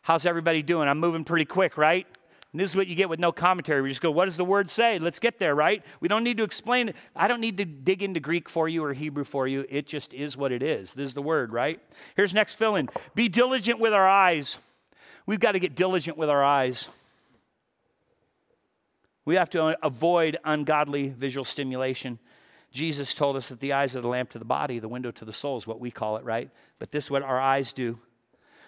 How's 0.00 0.24
everybody 0.24 0.62
doing? 0.62 0.88
I'm 0.88 0.98
moving 0.98 1.24
pretty 1.24 1.44
quick, 1.44 1.76
right? 1.76 2.06
And 2.52 2.60
this 2.60 2.70
is 2.70 2.76
what 2.76 2.86
you 2.86 2.94
get 2.94 3.10
with 3.10 3.20
no 3.20 3.30
commentary. 3.30 3.82
We 3.82 3.90
just 3.90 4.00
go, 4.00 4.10
what 4.10 4.24
does 4.24 4.38
the 4.38 4.46
word 4.46 4.70
say? 4.70 4.98
Let's 4.98 5.18
get 5.18 5.38
there, 5.38 5.54
right? 5.54 5.84
We 6.00 6.08
don't 6.08 6.24
need 6.24 6.38
to 6.38 6.42
explain 6.42 6.88
it. 6.88 6.96
I 7.14 7.28
don't 7.28 7.42
need 7.42 7.58
to 7.58 7.66
dig 7.66 8.02
into 8.02 8.18
Greek 8.18 8.48
for 8.48 8.66
you 8.66 8.82
or 8.82 8.94
Hebrew 8.94 9.24
for 9.24 9.46
you. 9.46 9.66
It 9.68 9.86
just 9.86 10.14
is 10.14 10.38
what 10.38 10.52
it 10.52 10.62
is. 10.62 10.94
This 10.94 11.08
is 11.08 11.14
the 11.14 11.20
word, 11.20 11.52
right? 11.52 11.80
Here's 12.16 12.32
next 12.32 12.54
fill 12.54 12.76
in 12.76 12.88
Be 13.14 13.28
diligent 13.28 13.78
with 13.78 13.92
our 13.92 14.08
eyes. 14.08 14.58
We've 15.26 15.40
got 15.40 15.52
to 15.52 15.58
get 15.58 15.74
diligent 15.74 16.16
with 16.16 16.30
our 16.30 16.42
eyes. 16.42 16.88
We 19.26 19.34
have 19.34 19.50
to 19.50 19.76
avoid 19.84 20.38
ungodly 20.44 21.08
visual 21.10 21.44
stimulation. 21.44 22.18
Jesus 22.72 23.12
told 23.12 23.36
us 23.36 23.48
that 23.48 23.60
the 23.60 23.74
eyes 23.74 23.94
are 23.96 24.00
the 24.00 24.08
lamp 24.08 24.30
to 24.30 24.38
the 24.38 24.46
body, 24.46 24.78
the 24.78 24.88
window 24.88 25.10
to 25.10 25.26
the 25.26 25.32
soul 25.32 25.58
is 25.58 25.66
what 25.66 25.78
we 25.78 25.90
call 25.90 26.16
it, 26.16 26.24
right? 26.24 26.48
But 26.78 26.90
this 26.90 27.04
is 27.04 27.10
what 27.10 27.22
our 27.22 27.38
eyes 27.38 27.74
do. 27.74 27.98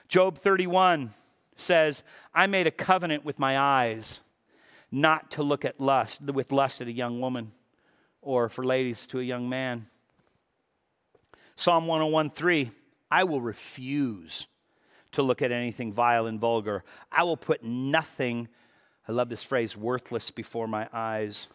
Job 0.08 0.38
31 0.38 1.10
says, 1.56 2.02
I 2.34 2.46
made 2.46 2.66
a 2.66 2.70
covenant 2.70 3.24
with 3.24 3.38
my 3.38 3.58
eyes 3.58 4.20
not 4.90 5.30
to 5.32 5.42
look 5.42 5.66
at 5.66 5.80
lust, 5.80 6.22
with 6.22 6.50
lust 6.50 6.80
at 6.80 6.88
a 6.88 6.92
young 6.92 7.20
woman, 7.20 7.52
or 8.22 8.48
for 8.48 8.64
ladies 8.64 9.06
to 9.08 9.20
a 9.20 9.22
young 9.22 9.48
man. 9.48 9.86
Psalm 11.56 11.86
101:3, 11.86 12.70
I 13.10 13.24
will 13.24 13.40
refuse 13.40 14.46
to 15.12 15.22
look 15.22 15.42
at 15.42 15.52
anything 15.52 15.92
vile 15.92 16.26
and 16.26 16.40
vulgar. 16.40 16.84
I 17.12 17.24
will 17.24 17.36
put 17.36 17.62
nothing, 17.62 18.48
I 19.06 19.12
love 19.12 19.28
this 19.28 19.42
phrase, 19.42 19.76
worthless 19.76 20.30
before 20.30 20.68
my 20.68 20.88
eyes. 20.92 21.48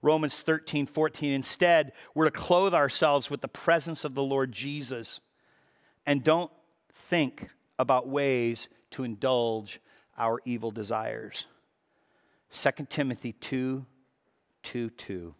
Romans 0.00 0.40
13, 0.40 0.86
14, 0.86 1.32
instead, 1.32 1.92
we're 2.14 2.26
to 2.26 2.30
clothe 2.30 2.74
ourselves 2.74 3.30
with 3.30 3.40
the 3.40 3.48
presence 3.48 4.04
of 4.04 4.14
the 4.14 4.22
Lord 4.22 4.52
Jesus 4.52 5.20
and 6.06 6.22
don't 6.22 6.50
think 6.94 7.48
about 7.78 8.08
ways 8.08 8.68
to 8.92 9.04
indulge 9.04 9.80
our 10.18 10.40
evil 10.44 10.70
desires. 10.70 11.46
2 12.52 12.70
Timothy 12.88 13.32
2 13.32 13.84
2 14.62 14.90
2. 14.90 15.34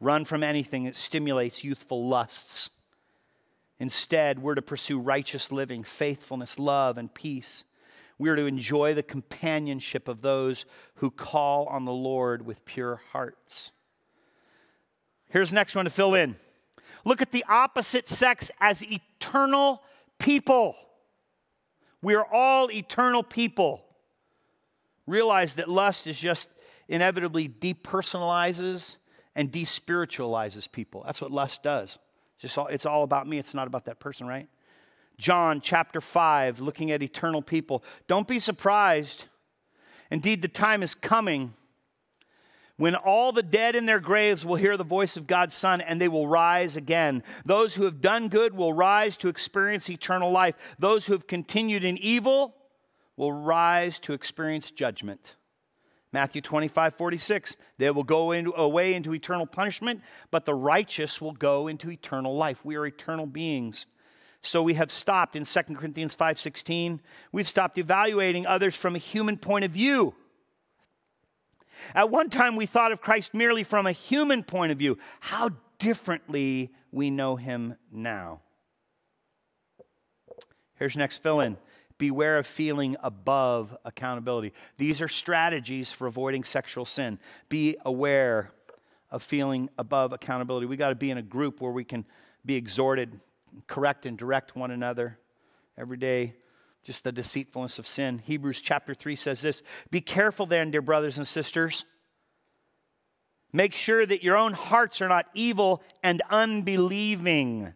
Run 0.00 0.24
from 0.24 0.42
anything 0.42 0.84
that 0.84 0.96
stimulates 0.96 1.64
youthful 1.64 2.08
lusts. 2.08 2.70
Instead, 3.80 4.40
we're 4.40 4.54
to 4.54 4.62
pursue 4.62 4.98
righteous 4.98 5.52
living, 5.52 5.82
faithfulness, 5.82 6.58
love, 6.58 6.98
and 6.98 7.12
peace. 7.12 7.64
We 8.18 8.28
are 8.28 8.36
to 8.36 8.46
enjoy 8.46 8.94
the 8.94 9.02
companionship 9.04 10.08
of 10.08 10.22
those 10.22 10.66
who 10.96 11.10
call 11.10 11.66
on 11.66 11.84
the 11.84 11.92
Lord 11.92 12.44
with 12.44 12.64
pure 12.64 13.00
hearts. 13.12 13.70
Here's 15.28 15.50
the 15.50 15.56
next 15.56 15.76
one 15.76 15.84
to 15.84 15.90
fill 15.90 16.14
in. 16.14 16.34
Look 17.04 17.22
at 17.22 17.30
the 17.30 17.44
opposite 17.48 18.08
sex 18.08 18.50
as 18.60 18.82
eternal 18.82 19.82
people. 20.18 20.74
We 22.02 22.14
are 22.14 22.26
all 22.26 22.70
eternal 22.70 23.22
people. 23.22 23.84
Realize 25.06 25.56
that 25.56 25.68
lust 25.68 26.06
is 26.06 26.18
just 26.18 26.50
inevitably 26.88 27.48
depersonalizes 27.48 28.96
and 29.34 29.50
despiritualizes 29.52 30.70
people. 30.70 31.02
That's 31.06 31.20
what 31.20 31.30
lust 31.30 31.62
does. 31.62 31.98
It's, 32.34 32.42
just 32.42 32.58
all, 32.58 32.66
it's 32.66 32.86
all 32.86 33.02
about 33.02 33.26
me, 33.26 33.38
it's 33.38 33.54
not 33.54 33.66
about 33.66 33.86
that 33.86 34.00
person, 34.00 34.26
right? 34.26 34.48
John 35.16 35.60
chapter 35.60 36.00
5, 36.00 36.60
looking 36.60 36.92
at 36.92 37.02
eternal 37.02 37.42
people. 37.42 37.82
Don't 38.06 38.28
be 38.28 38.38
surprised. 38.38 39.26
Indeed, 40.10 40.42
the 40.42 40.48
time 40.48 40.82
is 40.82 40.94
coming 40.94 41.54
when 42.78 42.94
all 42.94 43.32
the 43.32 43.42
dead 43.42 43.76
in 43.76 43.86
their 43.86 44.00
graves 44.00 44.44
will 44.44 44.56
hear 44.56 44.76
the 44.76 44.84
voice 44.84 45.16
of 45.16 45.26
God's 45.26 45.54
Son 45.54 45.80
and 45.80 46.00
they 46.00 46.08
will 46.08 46.26
rise 46.26 46.76
again. 46.76 47.22
Those 47.44 47.74
who 47.74 47.84
have 47.84 48.00
done 48.00 48.28
good 48.28 48.54
will 48.54 48.72
rise 48.72 49.16
to 49.18 49.28
experience 49.28 49.90
eternal 49.90 50.30
life. 50.30 50.54
Those 50.78 51.04
who 51.04 51.12
have 51.12 51.26
continued 51.26 51.84
in 51.84 51.98
evil 51.98 52.54
will 53.16 53.32
rise 53.32 53.98
to 53.98 54.12
experience 54.12 54.70
judgment. 54.70 55.36
Matthew 56.12 56.40
25, 56.40 56.94
46. 56.94 57.56
They 57.76 57.90
will 57.90 58.04
go 58.04 58.30
into, 58.30 58.54
away 58.56 58.94
into 58.94 59.12
eternal 59.12 59.46
punishment, 59.46 60.00
but 60.30 60.46
the 60.46 60.54
righteous 60.54 61.20
will 61.20 61.32
go 61.32 61.68
into 61.68 61.90
eternal 61.90 62.34
life. 62.34 62.64
We 62.64 62.76
are 62.76 62.86
eternal 62.86 63.26
beings. 63.26 63.86
So 64.40 64.62
we 64.62 64.74
have 64.74 64.92
stopped 64.92 65.34
in 65.34 65.44
2 65.44 65.76
Corinthians 65.76 66.14
5:16. 66.14 67.00
We've 67.32 67.48
stopped 67.48 67.76
evaluating 67.76 68.46
others 68.46 68.76
from 68.76 68.94
a 68.94 68.98
human 68.98 69.36
point 69.36 69.64
of 69.64 69.72
view. 69.72 70.14
At 71.94 72.10
one 72.10 72.30
time, 72.30 72.56
we 72.56 72.66
thought 72.66 72.92
of 72.92 73.00
Christ 73.00 73.34
merely 73.34 73.64
from 73.64 73.86
a 73.86 73.92
human 73.92 74.42
point 74.42 74.72
of 74.72 74.78
view. 74.78 74.98
How 75.20 75.50
differently 75.78 76.72
we 76.92 77.10
know 77.10 77.36
him 77.36 77.76
now. 77.92 78.40
Here's 80.74 80.96
next 80.96 81.22
fill 81.22 81.40
in 81.40 81.56
beware 81.98 82.38
of 82.38 82.46
feeling 82.46 82.96
above 83.02 83.76
accountability. 83.84 84.52
These 84.76 85.02
are 85.02 85.08
strategies 85.08 85.90
for 85.90 86.06
avoiding 86.06 86.44
sexual 86.44 86.84
sin. 86.84 87.18
Be 87.48 87.76
aware 87.84 88.52
of 89.10 89.22
feeling 89.22 89.68
above 89.76 90.12
accountability. 90.12 90.66
We 90.66 90.76
got 90.76 90.90
to 90.90 90.94
be 90.94 91.10
in 91.10 91.18
a 91.18 91.22
group 91.22 91.60
where 91.60 91.72
we 91.72 91.82
can 91.82 92.04
be 92.46 92.54
exhorted, 92.54 93.18
correct, 93.66 94.06
and 94.06 94.16
direct 94.16 94.54
one 94.54 94.70
another 94.70 95.18
every 95.76 95.96
day 95.96 96.34
just 96.88 97.04
the 97.04 97.12
deceitfulness 97.12 97.78
of 97.78 97.86
sin. 97.86 98.22
Hebrews 98.24 98.62
chapter 98.62 98.94
3 98.94 99.14
says 99.14 99.42
this 99.42 99.62
Be 99.90 100.00
careful 100.00 100.46
then, 100.46 100.70
dear 100.70 100.80
brothers 100.80 101.18
and 101.18 101.26
sisters. 101.26 101.84
Make 103.52 103.74
sure 103.74 104.06
that 104.06 104.22
your 104.22 104.38
own 104.38 104.54
hearts 104.54 105.02
are 105.02 105.08
not 105.08 105.26
evil 105.34 105.82
and 106.02 106.22
unbelieving, 106.30 107.74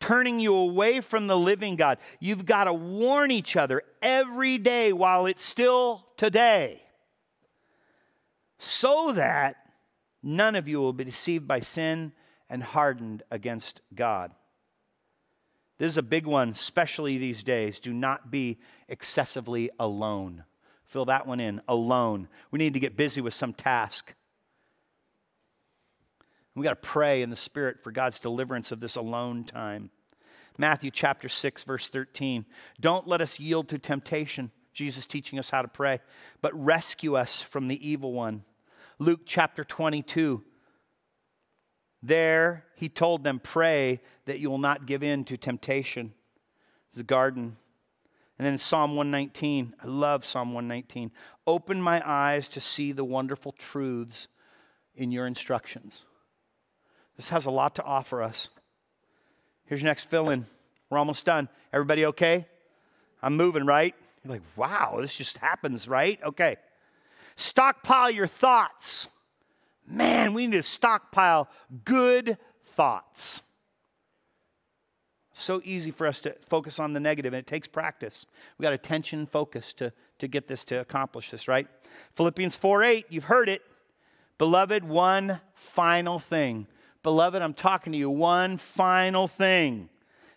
turning 0.00 0.40
you 0.40 0.56
away 0.56 1.00
from 1.00 1.28
the 1.28 1.38
living 1.38 1.76
God. 1.76 1.98
You've 2.18 2.44
got 2.44 2.64
to 2.64 2.72
warn 2.72 3.30
each 3.30 3.54
other 3.54 3.84
every 4.02 4.58
day 4.58 4.92
while 4.92 5.26
it's 5.26 5.44
still 5.44 6.04
today, 6.16 6.82
so 8.58 9.12
that 9.12 9.54
none 10.20 10.56
of 10.56 10.66
you 10.66 10.80
will 10.80 10.92
be 10.92 11.04
deceived 11.04 11.46
by 11.46 11.60
sin 11.60 12.10
and 12.50 12.60
hardened 12.64 13.22
against 13.30 13.82
God. 13.94 14.32
This 15.82 15.94
is 15.94 15.98
a 15.98 16.02
big 16.04 16.26
one, 16.26 16.50
especially 16.50 17.18
these 17.18 17.42
days. 17.42 17.80
Do 17.80 17.92
not 17.92 18.30
be 18.30 18.60
excessively 18.88 19.68
alone. 19.80 20.44
Fill 20.84 21.06
that 21.06 21.26
one 21.26 21.40
in 21.40 21.60
alone. 21.66 22.28
We 22.52 22.60
need 22.60 22.74
to 22.74 22.78
get 22.78 22.96
busy 22.96 23.20
with 23.20 23.34
some 23.34 23.52
task. 23.52 24.14
We 26.54 26.62
got 26.62 26.80
to 26.80 26.88
pray 26.88 27.20
in 27.20 27.30
the 27.30 27.36
Spirit 27.36 27.82
for 27.82 27.90
God's 27.90 28.20
deliverance 28.20 28.70
of 28.70 28.78
this 28.78 28.94
alone 28.94 29.42
time. 29.42 29.90
Matthew 30.56 30.92
chapter 30.92 31.28
6, 31.28 31.64
verse 31.64 31.88
13. 31.88 32.44
Don't 32.78 33.08
let 33.08 33.20
us 33.20 33.40
yield 33.40 33.68
to 33.70 33.78
temptation. 33.78 34.52
Jesus 34.72 35.04
teaching 35.04 35.40
us 35.40 35.50
how 35.50 35.62
to 35.62 35.68
pray, 35.68 35.98
but 36.42 36.54
rescue 36.54 37.16
us 37.16 37.42
from 37.42 37.66
the 37.66 37.88
evil 37.90 38.12
one. 38.12 38.44
Luke 39.00 39.22
chapter 39.26 39.64
22, 39.64 40.44
there, 42.02 42.64
he 42.74 42.88
told 42.88 43.24
them, 43.24 43.38
Pray 43.38 44.00
that 44.26 44.40
you 44.40 44.50
will 44.50 44.58
not 44.58 44.86
give 44.86 45.02
in 45.02 45.24
to 45.24 45.36
temptation. 45.36 46.12
It's 46.90 46.98
a 46.98 47.04
garden. 47.04 47.56
And 48.38 48.46
then 48.46 48.58
Psalm 48.58 48.96
119, 48.96 49.74
I 49.82 49.86
love 49.86 50.24
Psalm 50.24 50.52
119. 50.52 51.12
Open 51.46 51.80
my 51.80 52.02
eyes 52.04 52.48
to 52.48 52.60
see 52.60 52.92
the 52.92 53.04
wonderful 53.04 53.52
truths 53.52 54.28
in 54.96 55.12
your 55.12 55.26
instructions. 55.26 56.04
This 57.16 57.28
has 57.28 57.46
a 57.46 57.50
lot 57.50 57.76
to 57.76 57.84
offer 57.84 58.22
us. 58.22 58.48
Here's 59.66 59.82
your 59.82 59.90
next 59.90 60.10
fill 60.10 60.30
in. 60.30 60.46
We're 60.90 60.98
almost 60.98 61.24
done. 61.24 61.48
Everybody 61.72 62.06
okay? 62.06 62.46
I'm 63.22 63.36
moving, 63.36 63.64
right? 63.64 63.94
You're 64.24 64.32
like, 64.32 64.42
wow, 64.56 64.98
this 65.00 65.14
just 65.14 65.38
happens, 65.38 65.86
right? 65.86 66.18
Okay. 66.24 66.56
Stockpile 67.36 68.10
your 68.10 68.26
thoughts 68.26 69.08
man, 69.86 70.34
we 70.34 70.46
need 70.46 70.56
to 70.56 70.62
stockpile 70.62 71.48
good 71.84 72.38
thoughts. 72.74 73.42
So 75.32 75.60
easy 75.64 75.90
for 75.90 76.06
us 76.06 76.20
to 76.22 76.34
focus 76.48 76.78
on 76.78 76.92
the 76.92 77.00
negative, 77.00 77.32
and 77.32 77.40
it 77.40 77.46
takes 77.46 77.66
practice. 77.66 78.26
We 78.58 78.62
got 78.62 78.72
attention 78.72 79.26
focus 79.26 79.72
to, 79.74 79.92
to 80.18 80.28
get 80.28 80.46
this, 80.46 80.62
to 80.64 80.76
accomplish 80.76 81.30
this, 81.30 81.48
right? 81.48 81.66
Philippians 82.14 82.56
4 82.56 82.82
8, 82.82 83.06
you've 83.08 83.24
heard 83.24 83.48
it. 83.48 83.62
Beloved, 84.38 84.84
one 84.84 85.40
final 85.54 86.18
thing. 86.18 86.66
Beloved, 87.02 87.42
I'm 87.42 87.54
talking 87.54 87.92
to 87.92 87.98
you. 87.98 88.10
One 88.10 88.58
final 88.58 89.26
thing. 89.26 89.88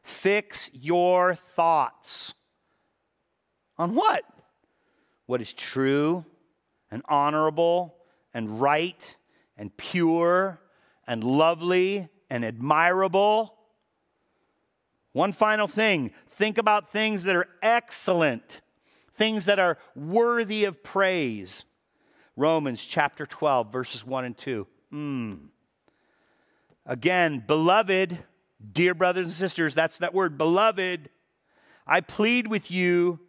Fix 0.04 0.70
your 0.74 1.36
thoughts. 1.36 2.36
On 3.78 3.96
what? 3.96 4.24
What 5.26 5.42
is 5.42 5.54
true 5.54 6.24
and 6.92 7.02
honorable 7.10 7.96
and 8.34 8.62
right 8.62 9.18
and 9.58 9.76
pure 9.78 10.60
and 11.08 11.24
lovely 11.24 12.10
and 12.30 12.44
admirable. 12.44 13.56
One 15.14 15.32
final 15.34 15.68
thing 15.68 16.12
think 16.30 16.58
about 16.58 16.92
things 16.92 17.24
that 17.24 17.36
are 17.36 17.48
excellent, 17.62 18.62
things 19.16 19.46
that 19.46 19.60
are 19.60 19.78
worthy 19.96 20.66
of 20.66 20.84
praise. 20.84 21.66
Romans 22.36 22.84
chapter 22.84 23.26
12, 23.26 23.72
verses 23.72 24.06
1 24.06 24.26
and 24.26 24.38
2. 24.38 24.68
Mm. 24.92 25.40
Again, 26.86 27.44
beloved, 27.46 28.18
dear 28.74 28.94
brothers 28.94 29.28
and 29.28 29.34
sisters, 29.34 29.74
that's 29.74 30.00
that 30.00 30.14
word, 30.14 30.38
beloved. 30.38 31.10
I 31.88 32.02
plead 32.02 32.48
with 32.48 32.70
you 32.70 33.20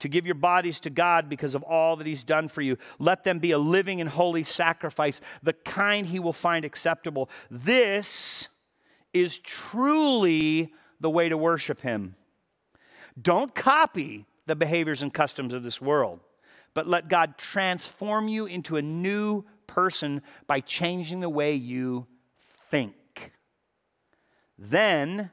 to 0.00 0.08
give 0.08 0.26
your 0.26 0.34
bodies 0.34 0.80
to 0.80 0.90
God 0.90 1.28
because 1.28 1.54
of 1.54 1.62
all 1.62 1.96
that 1.96 2.06
He's 2.06 2.24
done 2.24 2.48
for 2.48 2.62
you. 2.62 2.76
Let 2.98 3.24
them 3.24 3.38
be 3.38 3.50
a 3.50 3.58
living 3.58 4.00
and 4.00 4.08
holy 4.08 4.44
sacrifice, 4.44 5.20
the 5.42 5.52
kind 5.52 6.06
He 6.06 6.18
will 6.18 6.32
find 6.32 6.64
acceptable. 6.64 7.28
This 7.50 8.48
is 9.12 9.38
truly 9.38 10.72
the 11.00 11.10
way 11.10 11.28
to 11.28 11.36
worship 11.36 11.80
Him. 11.80 12.14
Don't 13.20 13.54
copy 13.54 14.26
the 14.46 14.56
behaviors 14.56 15.02
and 15.02 15.12
customs 15.12 15.52
of 15.52 15.62
this 15.62 15.80
world, 15.80 16.20
but 16.74 16.86
let 16.86 17.08
God 17.08 17.36
transform 17.36 18.28
you 18.28 18.46
into 18.46 18.76
a 18.76 18.82
new 18.82 19.44
person 19.66 20.22
by 20.46 20.60
changing 20.60 21.20
the 21.20 21.28
way 21.28 21.54
you 21.54 22.06
think. 22.70 23.32
Then 24.56 25.30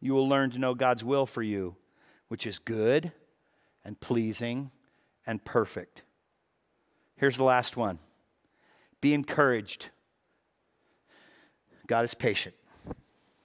you 0.00 0.12
will 0.14 0.28
learn 0.28 0.50
to 0.50 0.58
know 0.58 0.74
God's 0.74 1.04
will 1.04 1.26
for 1.26 1.42
you, 1.42 1.76
which 2.28 2.46
is 2.46 2.58
good 2.58 3.12
and 3.84 3.98
pleasing 4.00 4.70
and 5.26 5.44
perfect. 5.44 6.02
Here's 7.16 7.36
the 7.36 7.44
last 7.44 7.76
one 7.76 7.98
be 9.00 9.14
encouraged. 9.14 9.90
God 11.86 12.04
is 12.04 12.14
patient. 12.14 12.54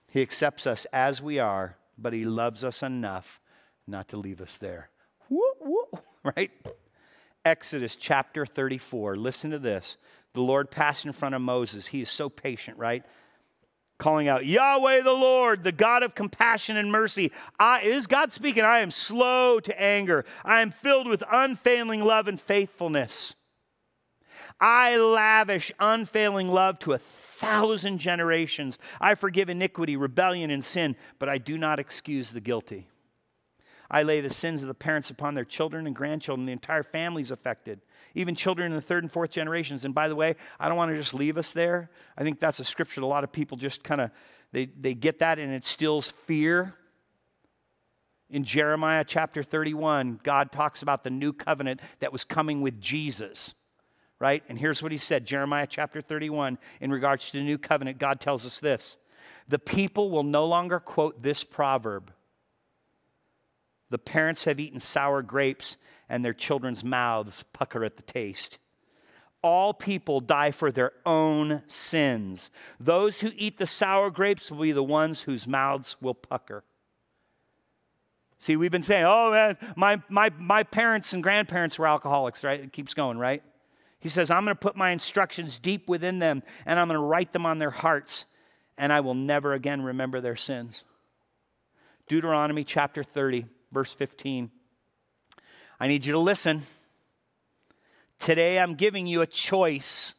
He 0.07 0.21
accepts 0.21 0.65
us 0.65 0.85
as 0.93 1.21
we 1.21 1.39
are, 1.39 1.75
but 1.97 2.13
He 2.13 2.25
loves 2.25 2.63
us 2.63 2.81
enough 2.81 3.41
not 3.85 4.07
to 4.09 4.17
leave 4.17 4.41
us 4.41 4.57
there. 4.57 4.89
Woo, 5.29 5.41
woo, 5.59 5.85
right? 6.35 6.51
Exodus 7.43 7.95
chapter 7.95 8.45
34. 8.45 9.15
Listen 9.15 9.51
to 9.51 9.59
this. 9.59 9.97
The 10.33 10.41
Lord 10.41 10.69
passed 10.69 11.05
in 11.05 11.13
front 11.13 11.35
of 11.35 11.41
Moses. 11.41 11.87
He 11.87 12.01
is 12.01 12.09
so 12.09 12.29
patient, 12.29 12.77
right? 12.77 13.03
Calling 13.97 14.27
out, 14.27 14.45
Yahweh 14.45 15.01
the 15.01 15.13
Lord, 15.13 15.63
the 15.63 15.71
God 15.71 16.03
of 16.03 16.15
compassion 16.15 16.77
and 16.77 16.91
mercy. 16.91 17.31
I, 17.59 17.81
is 17.81 18.07
God 18.07 18.31
speaking? 18.31 18.63
I 18.63 18.79
am 18.79 18.91
slow 18.91 19.59
to 19.59 19.81
anger. 19.81 20.25
I 20.45 20.61
am 20.61 20.71
filled 20.71 21.07
with 21.07 21.23
unfailing 21.31 22.03
love 22.03 22.27
and 22.27 22.39
faithfulness. 22.39 23.35
I 24.59 24.97
lavish 24.97 25.71
unfailing 25.79 26.47
love 26.47 26.79
to 26.79 26.93
a 26.93 26.97
thousand 26.97 27.99
generations. 27.99 28.79
I 28.99 29.15
forgive 29.15 29.49
iniquity, 29.49 29.95
rebellion, 29.95 30.49
and 30.49 30.63
sin, 30.65 30.95
but 31.19 31.29
I 31.29 31.37
do 31.37 31.57
not 31.57 31.79
excuse 31.79 32.31
the 32.31 32.41
guilty. 32.41 32.87
I 33.89 34.03
lay 34.03 34.21
the 34.21 34.29
sins 34.29 34.61
of 34.61 34.67
the 34.67 34.73
parents 34.73 35.09
upon 35.09 35.33
their 35.33 35.45
children 35.45 35.87
and 35.87 35.95
grandchildren. 35.95 36.45
The 36.45 36.51
entire 36.51 36.83
family 36.83 37.21
is 37.21 37.31
affected, 37.31 37.79
even 38.15 38.35
children 38.35 38.71
in 38.71 38.75
the 38.75 38.81
third 38.81 39.03
and 39.03 39.11
fourth 39.11 39.31
generations. 39.31 39.85
And 39.85 39.95
by 39.95 40.09
the 40.09 40.15
way, 40.15 40.35
I 40.59 40.67
don't 40.67 40.77
want 40.77 40.91
to 40.91 40.97
just 40.97 41.13
leave 41.13 41.37
us 41.37 41.53
there. 41.53 41.89
I 42.17 42.23
think 42.23 42.39
that's 42.39 42.59
a 42.59 42.65
scripture 42.65 43.01
that 43.01 43.05
a 43.05 43.07
lot 43.07 43.23
of 43.23 43.31
people 43.31 43.57
just 43.57 43.83
kind 43.83 44.01
of 44.01 44.11
they, 44.51 44.65
they 44.65 44.93
get 44.93 45.19
that 45.19 45.39
and 45.39 45.53
it 45.53 45.65
stills 45.65 46.11
fear. 46.11 46.73
In 48.29 48.43
Jeremiah 48.43 49.05
chapter 49.07 49.41
31, 49.41 50.19
God 50.21 50.51
talks 50.51 50.81
about 50.81 51.03
the 51.03 51.09
new 51.09 51.31
covenant 51.31 51.81
that 51.99 52.11
was 52.11 52.25
coming 52.25 52.61
with 52.61 52.81
Jesus, 52.81 53.53
right? 54.19 54.43
And 54.49 54.59
here's 54.59 54.83
what 54.83 54.91
he 54.91 54.97
said 54.97 55.25
Jeremiah 55.25 55.67
chapter 55.67 56.01
31, 56.01 56.57
in 56.81 56.91
regards 56.91 57.31
to 57.31 57.37
the 57.37 57.43
new 57.43 57.57
covenant, 57.57 57.99
God 57.99 58.19
tells 58.19 58.45
us 58.45 58.59
this 58.59 58.97
The 59.47 59.59
people 59.59 60.11
will 60.11 60.23
no 60.23 60.45
longer 60.45 60.79
quote 60.79 61.21
this 61.21 61.45
proverb 61.45 62.11
the 63.89 63.97
parents 63.97 64.43
have 64.43 64.59
eaten 64.59 64.79
sour 64.79 65.21
grapes, 65.21 65.77
and 66.09 66.23
their 66.23 66.33
children's 66.33 66.83
mouths 66.83 67.43
pucker 67.53 67.83
at 67.83 67.97
the 67.97 68.03
taste. 68.03 68.59
All 69.41 69.73
people 69.73 70.19
die 70.19 70.51
for 70.51 70.71
their 70.71 70.91
own 71.05 71.61
sins. 71.67 72.49
Those 72.79 73.19
who 73.19 73.31
eat 73.35 73.57
the 73.57 73.67
sour 73.67 74.09
grapes 74.09 74.51
will 74.51 74.61
be 74.61 74.71
the 74.71 74.83
ones 74.83 75.21
whose 75.21 75.47
mouths 75.47 75.95
will 76.01 76.13
pucker. 76.13 76.63
See, 78.39 78.55
we've 78.55 78.71
been 78.71 78.83
saying, 78.83 79.05
oh 79.07 79.31
man, 79.31 79.57
my, 79.75 80.01
my, 80.09 80.31
my 80.37 80.63
parents 80.63 81.13
and 81.13 81.23
grandparents 81.23 81.79
were 81.79 81.87
alcoholics, 81.87 82.43
right? 82.43 82.59
It 82.59 82.73
keeps 82.73 82.93
going, 82.93 83.17
right? 83.17 83.43
He 83.99 84.09
says, 84.09 84.29
I'm 84.29 84.43
going 84.43 84.55
to 84.55 84.59
put 84.59 84.75
my 84.75 84.91
instructions 84.91 85.57
deep 85.57 85.89
within 85.89 86.19
them, 86.19 86.43
and 86.65 86.79
I'm 86.79 86.87
going 86.87 86.99
to 86.99 87.05
write 87.05 87.33
them 87.33 87.45
on 87.45 87.57
their 87.57 87.71
hearts, 87.71 88.25
and 88.77 88.93
I 88.93 88.99
will 88.99 89.15
never 89.15 89.53
again 89.53 89.81
remember 89.81 90.21
their 90.21 90.35
sins. 90.35 90.83
Deuteronomy 92.07 92.63
chapter 92.63 93.03
30 93.03 93.47
verse 93.71 93.93
15. 93.93 94.51
I 95.79 95.87
need 95.87 96.05
you 96.05 96.13
to 96.13 96.19
listen. 96.19 96.63
Today 98.19 98.59
I'm 98.59 98.75
giving 98.75 99.07
you 99.07 99.21
a 99.21 99.27
choice. 99.27 100.15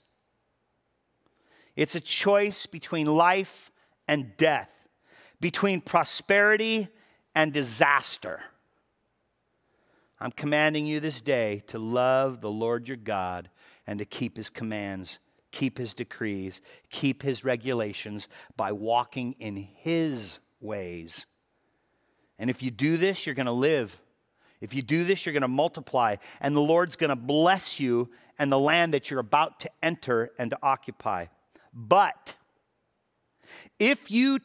It's 1.75 1.95
a 1.95 2.01
choice 2.01 2.67
between 2.67 3.07
life 3.07 3.71
and 4.07 4.37
death, 4.37 4.71
between 5.41 5.81
prosperity 5.81 6.89
and 7.35 7.53
disaster. 7.53 8.41
I'm 10.21 10.33
commanding 10.33 10.87
you 10.87 11.01
this 11.01 11.21
day 11.21 11.63
to 11.69 11.79
love 11.79 12.41
the 12.41 12.51
Lord 12.51 12.89
your 12.89 12.97
God 12.97 13.51
and 13.87 13.99
to 14.01 14.05
keep 14.05 14.37
his 14.37 14.51
commands, 14.51 15.21
keep 15.53 15.79
his 15.79 15.95
decrees, 15.95 16.61
keep 16.91 17.23
his 17.23 17.45
regulations 17.45 18.29
by 18.57 18.73
walking 18.73 19.35
in 19.39 19.57
his 19.57 20.41
ways 20.61 21.27
and 22.39 22.51
if 22.51 22.63
you 22.63 22.71
do 22.71 22.97
this, 22.97 23.27
you're 23.27 23.35
going 23.35 23.47
to 23.47 23.53
live. 23.53 24.01
If 24.61 24.75
you 24.75 24.83
do 24.83 25.05
this, 25.05 25.25
you're 25.25 25.33
going 25.33 25.43
to 25.43 25.49
multiply, 25.49 26.17
and 26.41 26.57
the 26.57 26.61
Lord's 26.61 26.97
going 26.97 27.11
to 27.11 27.17
bless 27.17 27.79
you 27.79 28.11
and 28.39 28.51
the 28.51 28.59
land 28.59 28.95
that 28.95 29.11
you're 29.11 29.21
about 29.21 29.61
to 29.61 29.71
enter 29.83 30.31
and 30.39 30.51
to 30.51 30.59
occupy. 30.63 31.27
But 31.73 32.35
if 33.79 34.11
you 34.11 34.41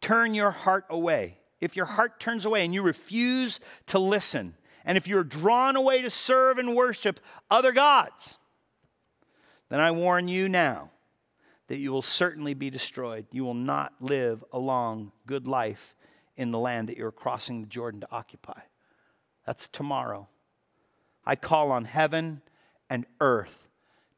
turn 0.00 0.34
your 0.34 0.50
heart 0.50 0.86
away, 0.90 1.38
if 1.60 1.76
your 1.76 1.86
heart 1.86 2.18
turns 2.20 2.44
away 2.44 2.64
and 2.64 2.74
you 2.74 2.82
refuse 2.82 3.60
to 3.86 3.98
listen, 3.98 4.54
and 4.84 4.98
if 4.98 5.06
you're 5.06 5.24
drawn 5.24 5.76
away 5.76 6.02
to 6.02 6.10
serve 6.10 6.58
and 6.58 6.74
worship 6.74 7.20
other 7.50 7.72
gods, 7.72 8.36
then 9.68 9.80
I 9.80 9.90
warn 9.90 10.28
you 10.28 10.48
now 10.48 10.90
that 11.68 11.78
you 11.78 11.92
will 11.92 12.02
certainly 12.02 12.52
be 12.52 12.68
destroyed. 12.68 13.26
You 13.30 13.44
will 13.44 13.54
not 13.54 13.94
live 14.00 14.44
a 14.52 14.58
long, 14.58 15.12
good 15.26 15.46
life 15.46 15.94
in 16.42 16.50
the 16.50 16.58
land 16.58 16.88
that 16.88 16.96
you're 16.96 17.10
crossing 17.10 17.62
the 17.62 17.66
Jordan 17.66 18.00
to 18.02 18.08
occupy. 18.12 18.60
That's 19.46 19.68
tomorrow. 19.68 20.28
I 21.24 21.36
call 21.36 21.70
on 21.70 21.84
heaven 21.84 22.42
and 22.90 23.06
earth 23.20 23.68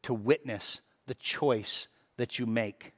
to 0.02 0.14
witness 0.14 0.80
the 1.06 1.14
choice 1.14 1.88
that 2.16 2.38
you 2.38 2.46
make. 2.46 2.92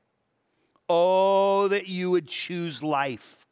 Oh, 0.88 1.68
that 1.68 1.88
you 1.88 2.10
would 2.10 2.28
choose 2.28 2.82
life. 2.82 3.46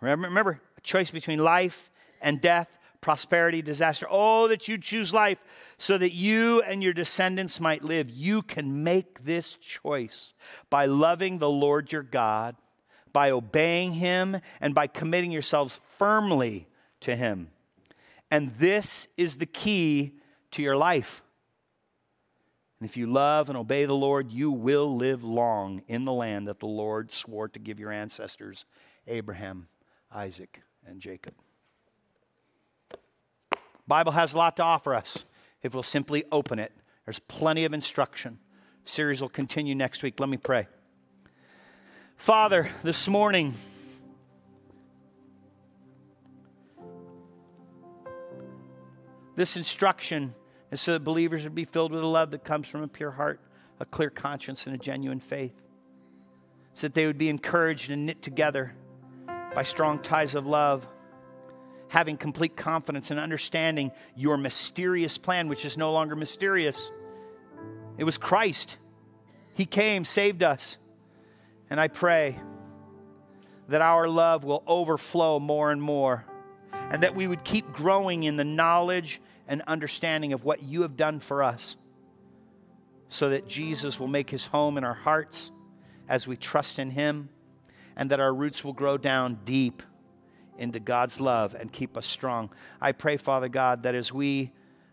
Remember, 0.00 0.26
remember 0.26 0.60
a 0.76 0.80
choice 0.80 1.10
between 1.10 1.38
life 1.38 1.90
and 2.20 2.40
death, 2.40 2.68
prosperity, 3.00 3.62
disaster. 3.62 4.06
Oh, 4.10 4.48
that 4.48 4.66
you 4.68 4.78
choose 4.78 5.12
life 5.12 5.38
so 5.78 5.98
that 5.98 6.12
you 6.12 6.62
and 6.62 6.82
your 6.82 6.92
descendants 6.92 7.60
might 7.60 7.84
live. 7.84 8.08
You 8.10 8.42
can 8.42 8.82
make 8.82 9.24
this 9.24 9.56
choice 9.56 10.32
by 10.70 10.86
loving 10.86 11.38
the 11.38 11.50
Lord 11.50 11.92
your 11.92 12.02
God 12.02 12.56
by 13.12 13.30
obeying 13.30 13.94
Him 13.94 14.38
and 14.60 14.74
by 14.74 14.86
committing 14.86 15.30
yourselves 15.30 15.80
firmly 15.98 16.66
to 17.00 17.16
Him. 17.16 17.48
And 18.30 18.52
this 18.58 19.08
is 19.16 19.36
the 19.36 19.46
key 19.46 20.12
to 20.52 20.62
your 20.62 20.76
life. 20.76 21.22
And 22.80 22.88
if 22.88 22.96
you 22.96 23.06
love 23.06 23.48
and 23.48 23.56
obey 23.56 23.84
the 23.84 23.94
Lord, 23.94 24.32
you 24.32 24.50
will 24.50 24.96
live 24.96 25.22
long 25.22 25.82
in 25.86 26.04
the 26.04 26.12
land 26.12 26.48
that 26.48 26.58
the 26.58 26.66
Lord 26.66 27.12
swore 27.12 27.48
to 27.48 27.58
give 27.58 27.78
your 27.78 27.92
ancestors, 27.92 28.64
Abraham, 29.06 29.68
Isaac, 30.10 30.62
and 30.86 31.00
Jacob. 31.00 31.34
Bible 33.86 34.12
has 34.12 34.34
a 34.34 34.38
lot 34.38 34.56
to 34.56 34.62
offer 34.62 34.94
us 34.94 35.24
if 35.62 35.74
we'll 35.74 35.82
simply 35.82 36.24
open 36.32 36.58
it. 36.58 36.72
There's 37.04 37.18
plenty 37.18 37.64
of 37.64 37.72
instruction. 37.72 38.38
Series 38.84 39.20
will 39.20 39.28
continue 39.28 39.74
next 39.74 40.02
week. 40.02 40.18
Let 40.18 40.28
me 40.28 40.36
pray. 40.36 40.66
Father, 42.22 42.70
this 42.84 43.08
morning, 43.08 43.52
this 49.34 49.56
instruction 49.56 50.32
is 50.70 50.80
so 50.80 50.92
that 50.92 51.00
believers 51.00 51.42
would 51.42 51.56
be 51.56 51.64
filled 51.64 51.90
with 51.90 52.00
a 52.00 52.06
love 52.06 52.30
that 52.30 52.44
comes 52.44 52.68
from 52.68 52.84
a 52.84 52.86
pure 52.86 53.10
heart, 53.10 53.40
a 53.80 53.84
clear 53.84 54.08
conscience, 54.08 54.68
and 54.68 54.76
a 54.76 54.78
genuine 54.78 55.18
faith. 55.18 55.60
So 56.74 56.86
that 56.86 56.94
they 56.94 57.06
would 57.06 57.18
be 57.18 57.28
encouraged 57.28 57.90
and 57.90 58.06
knit 58.06 58.22
together 58.22 58.72
by 59.52 59.64
strong 59.64 59.98
ties 59.98 60.36
of 60.36 60.46
love, 60.46 60.86
having 61.88 62.16
complete 62.16 62.56
confidence 62.56 63.10
and 63.10 63.18
understanding 63.18 63.90
your 64.14 64.36
mysterious 64.36 65.18
plan, 65.18 65.48
which 65.48 65.64
is 65.64 65.76
no 65.76 65.92
longer 65.92 66.14
mysterious. 66.14 66.92
It 67.98 68.04
was 68.04 68.16
Christ. 68.16 68.76
He 69.54 69.66
came, 69.66 70.04
saved 70.04 70.44
us 70.44 70.78
and 71.72 71.80
I 71.80 71.88
pray 71.88 72.38
that 73.68 73.80
our 73.80 74.06
love 74.06 74.44
will 74.44 74.62
overflow 74.66 75.40
more 75.40 75.72
and 75.72 75.80
more 75.80 76.26
and 76.70 77.02
that 77.02 77.14
we 77.14 77.26
would 77.26 77.44
keep 77.44 77.72
growing 77.72 78.24
in 78.24 78.36
the 78.36 78.44
knowledge 78.44 79.22
and 79.48 79.62
understanding 79.62 80.34
of 80.34 80.44
what 80.44 80.62
you 80.62 80.82
have 80.82 80.98
done 80.98 81.18
for 81.18 81.42
us, 81.42 81.76
so 83.08 83.30
that 83.30 83.48
Jesus 83.48 83.98
will 83.98 84.06
make 84.06 84.28
his 84.28 84.44
home 84.44 84.76
in 84.76 84.84
our 84.84 84.92
hearts 84.92 85.50
as 86.10 86.28
we 86.28 86.36
trust 86.36 86.78
in 86.78 86.90
him, 86.90 87.30
and 87.96 88.10
that 88.10 88.20
our 88.20 88.34
roots 88.34 88.62
will 88.62 88.74
grow 88.74 88.98
down 88.98 89.38
deep 89.46 89.82
into 90.58 90.78
God's 90.78 91.22
love 91.22 91.54
and 91.54 91.72
keep 91.72 91.96
us 91.96 92.06
strong. 92.06 92.50
I 92.82 92.92
pray, 92.92 93.16
Father 93.16 93.48
God, 93.48 93.84
that 93.84 93.94
as 93.94 94.12
we 94.12 94.52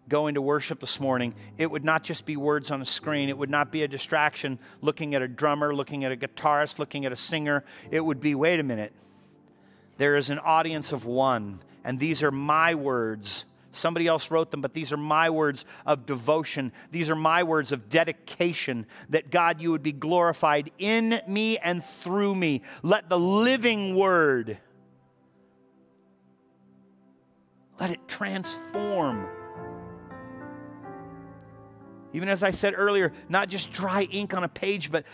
go 0.10 0.30
to 0.30 0.42
worship 0.42 0.80
this 0.80 1.00
morning, 1.00 1.34
it 1.58 1.70
would 1.70 1.86
not 1.86 2.04
just 2.04 2.26
be 2.26 2.36
words 2.36 2.72
on 2.72 2.82
a 2.82 2.86
screen. 2.86 3.30
It 3.30 3.38
would 3.38 3.50
not 3.50 3.72
be 3.72 3.84
a 3.84 3.88
distraction 3.88 4.60
looking 4.82 5.16
at 5.16 5.22
a 5.22 5.28
drummer, 5.28 5.74
looking 5.74 6.04
at 6.04 6.12
a 6.12 6.18
guitarist, 6.18 6.80
looking 6.80 7.06
at 7.06 7.12
a 7.12 7.16
singer. 7.16 7.64
It 7.92 8.02
would 8.02 8.20
be 8.20 8.36
wait 8.36 8.60
a 8.60 8.64
minute. 8.64 8.92
There 9.98 10.16
is 10.16 10.30
an 10.30 10.40
audience 10.40 10.92
of 10.92 11.06
one, 11.06 11.60
and 11.84 12.00
these 12.00 12.24
are 12.24 12.32
my 12.32 12.76
words. 12.76 13.46
Somebody 13.72 14.08
else 14.08 14.32
wrote 14.32 14.50
them, 14.50 14.62
but 14.62 14.74
these 14.74 14.92
are 14.92 14.98
my 14.98 15.30
words 15.30 15.64
of 15.86 16.06
devotion. 16.06 16.72
These 16.92 17.10
are 17.10 17.16
my 17.16 17.44
words 17.44 17.72
of 17.72 17.88
dedication 17.90 18.88
that 19.10 19.30
God, 19.30 19.62
you 19.62 19.72
would 19.72 19.84
be 19.84 19.92
glorified 19.92 20.72
in 20.80 21.22
me 21.28 21.58
and 21.60 21.84
through 21.84 22.34
me. 22.34 22.64
Let 22.82 23.10
the 23.10 23.20
living 23.20 23.96
word, 23.96 24.58
let 27.80 27.92
it 27.92 28.08
transform. 28.08 29.28
Even 32.14 32.30
as 32.30 32.44
I 32.44 32.52
said 32.52 32.74
earlier, 32.76 33.14
not 33.28 33.50
just 33.50 33.72
dry 33.72 34.04
ink 34.04 34.34
on 34.34 34.44
a 34.44 34.48
page, 34.48 34.92
but 34.92 35.06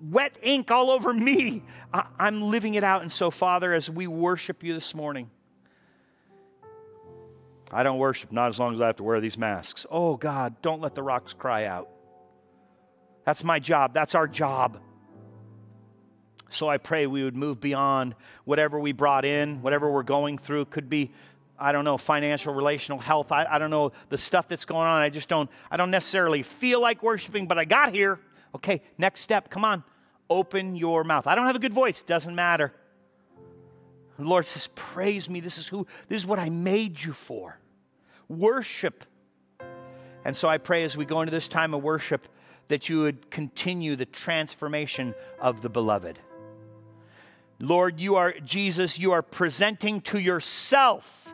wet 0.00 0.38
ink 0.42 0.70
all 0.70 0.90
over 0.90 1.12
me. 1.12 1.62
I, 1.92 2.06
am 2.20 2.42
living 2.42 2.74
it 2.74 2.84
out. 2.84 3.02
And 3.02 3.10
so, 3.10 3.30
Father, 3.30 3.72
as 3.72 3.90
we 3.90 4.06
worship 4.06 4.62
you 4.62 4.74
this 4.74 4.94
morning, 4.94 5.30
I 7.70 7.82
don't 7.82 7.98
worship 7.98 8.32
not 8.32 8.48
as 8.48 8.58
long 8.58 8.74
as 8.74 8.80
I 8.80 8.86
have 8.86 8.96
to 8.96 9.02
wear 9.02 9.20
these 9.20 9.38
masks. 9.38 9.86
Oh, 9.90 10.16
God, 10.16 10.60
don't 10.60 10.80
let 10.80 10.94
the 10.94 11.02
rocks 11.02 11.32
cry 11.32 11.64
out. 11.64 11.88
That's 13.24 13.42
my 13.42 13.58
job. 13.58 13.94
That's 13.94 14.14
our 14.14 14.28
job. 14.28 14.78
So 16.50 16.68
I 16.68 16.76
pray 16.76 17.06
we 17.06 17.24
would 17.24 17.36
move 17.36 17.60
beyond 17.60 18.14
whatever 18.44 18.78
we 18.78 18.92
brought 18.92 19.24
in, 19.24 19.62
whatever 19.62 19.90
we're 19.90 20.02
going 20.02 20.36
through. 20.36 20.66
Could 20.66 20.90
be, 20.90 21.10
I 21.62 21.72
don't 21.72 21.84
know, 21.84 21.96
financial, 21.96 22.52
relational 22.52 22.98
health. 22.98 23.32
I, 23.32 23.46
I 23.48 23.58
don't 23.58 23.70
know 23.70 23.92
the 24.08 24.18
stuff 24.18 24.48
that's 24.48 24.64
going 24.64 24.86
on. 24.86 25.00
I 25.00 25.08
just 25.08 25.28
don't, 25.28 25.48
I 25.70 25.76
don't 25.76 25.90
necessarily 25.90 26.42
feel 26.42 26.80
like 26.80 27.02
worshiping, 27.02 27.46
but 27.46 27.58
I 27.58 27.64
got 27.64 27.92
here. 27.92 28.18
Okay, 28.54 28.82
next 28.98 29.20
step. 29.20 29.48
Come 29.48 29.64
on 29.64 29.84
open 30.32 30.74
your 30.74 31.04
mouth. 31.04 31.26
I 31.26 31.34
don't 31.34 31.46
have 31.46 31.56
a 31.56 31.60
good 31.60 31.74
voice, 31.74 32.02
doesn't 32.02 32.34
matter. 32.34 32.72
The 34.18 34.24
Lord 34.24 34.46
says, 34.46 34.68
Praise 34.74 35.28
me. 35.28 35.40
This 35.40 35.58
is 35.58 35.68
who, 35.68 35.86
this 36.08 36.22
is 36.22 36.26
what 36.26 36.38
I 36.38 36.48
made 36.48 37.02
you 37.02 37.12
for. 37.12 37.58
Worship. 38.28 39.04
And 40.24 40.36
so 40.36 40.48
I 40.48 40.58
pray 40.58 40.84
as 40.84 40.96
we 40.96 41.04
go 41.04 41.20
into 41.20 41.32
this 41.32 41.48
time 41.48 41.74
of 41.74 41.82
worship 41.82 42.26
that 42.68 42.88
you 42.88 43.00
would 43.00 43.30
continue 43.30 43.96
the 43.96 44.06
transformation 44.06 45.14
of 45.40 45.62
the 45.62 45.68
beloved. 45.68 46.18
Lord, 47.58 48.00
you 48.00 48.16
are, 48.16 48.32
Jesus, 48.44 48.98
you 48.98 49.12
are 49.12 49.22
presenting 49.22 50.00
to 50.02 50.18
yourself 50.18 51.32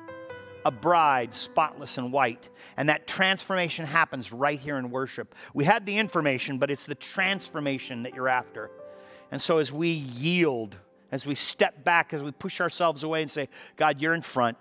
a 0.69 0.71
bride 0.71 1.35
spotless 1.35 1.97
and 1.97 2.13
white. 2.13 2.47
And 2.77 2.91
that 2.91 3.07
transformation 3.07 3.87
happens 3.87 4.35
right 4.35 4.61
here 4.61 4.77
in 4.77 4.91
worship. 4.91 5.35
We 5.55 5.65
had 5.65 5.87
the 5.87 5.97
information, 5.97 6.59
but 6.59 6.71
it's 6.71 6.85
the 6.85 6.95
transformation 6.95 8.03
that 8.03 8.15
you're 8.15 8.29
after. 8.29 8.71
And 9.31 9.41
so 9.41 9.59
as 9.59 9.73
we 9.73 9.89
yield, 9.89 10.77
as 11.11 11.27
we 11.27 11.35
step 11.35 11.85
back, 11.85 12.13
as 12.13 12.23
we 12.23 12.33
push 12.33 12.61
ourselves 12.61 13.03
away 13.03 13.23
and 13.23 13.31
say, 13.31 13.49
God, 13.77 14.03
you're 14.03 14.13
in 14.13 14.21
front. 14.21 14.59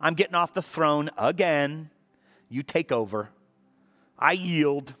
I'm 0.00 0.14
getting 0.14 0.34
off 0.34 0.52
the 0.52 0.62
throne 0.62 1.10
again. 1.16 1.90
You 2.48 2.64
take 2.64 2.90
over. 2.90 3.28
I 4.18 4.32
yield. 4.32 4.94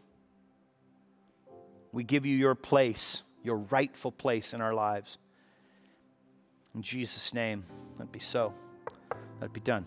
We 1.90 2.04
give 2.04 2.24
you 2.24 2.36
your 2.36 2.54
place, 2.54 3.22
your 3.42 3.56
rightful 3.56 4.12
place 4.12 4.54
in 4.54 4.60
our 4.60 4.74
lives. 4.74 5.18
In 6.72 6.82
Jesus' 6.82 7.34
name, 7.34 7.64
let 7.98 8.04
it 8.04 8.12
be 8.12 8.20
so. 8.20 8.52
Let 9.40 9.46
it 9.46 9.52
be 9.52 9.60
done. 9.60 9.86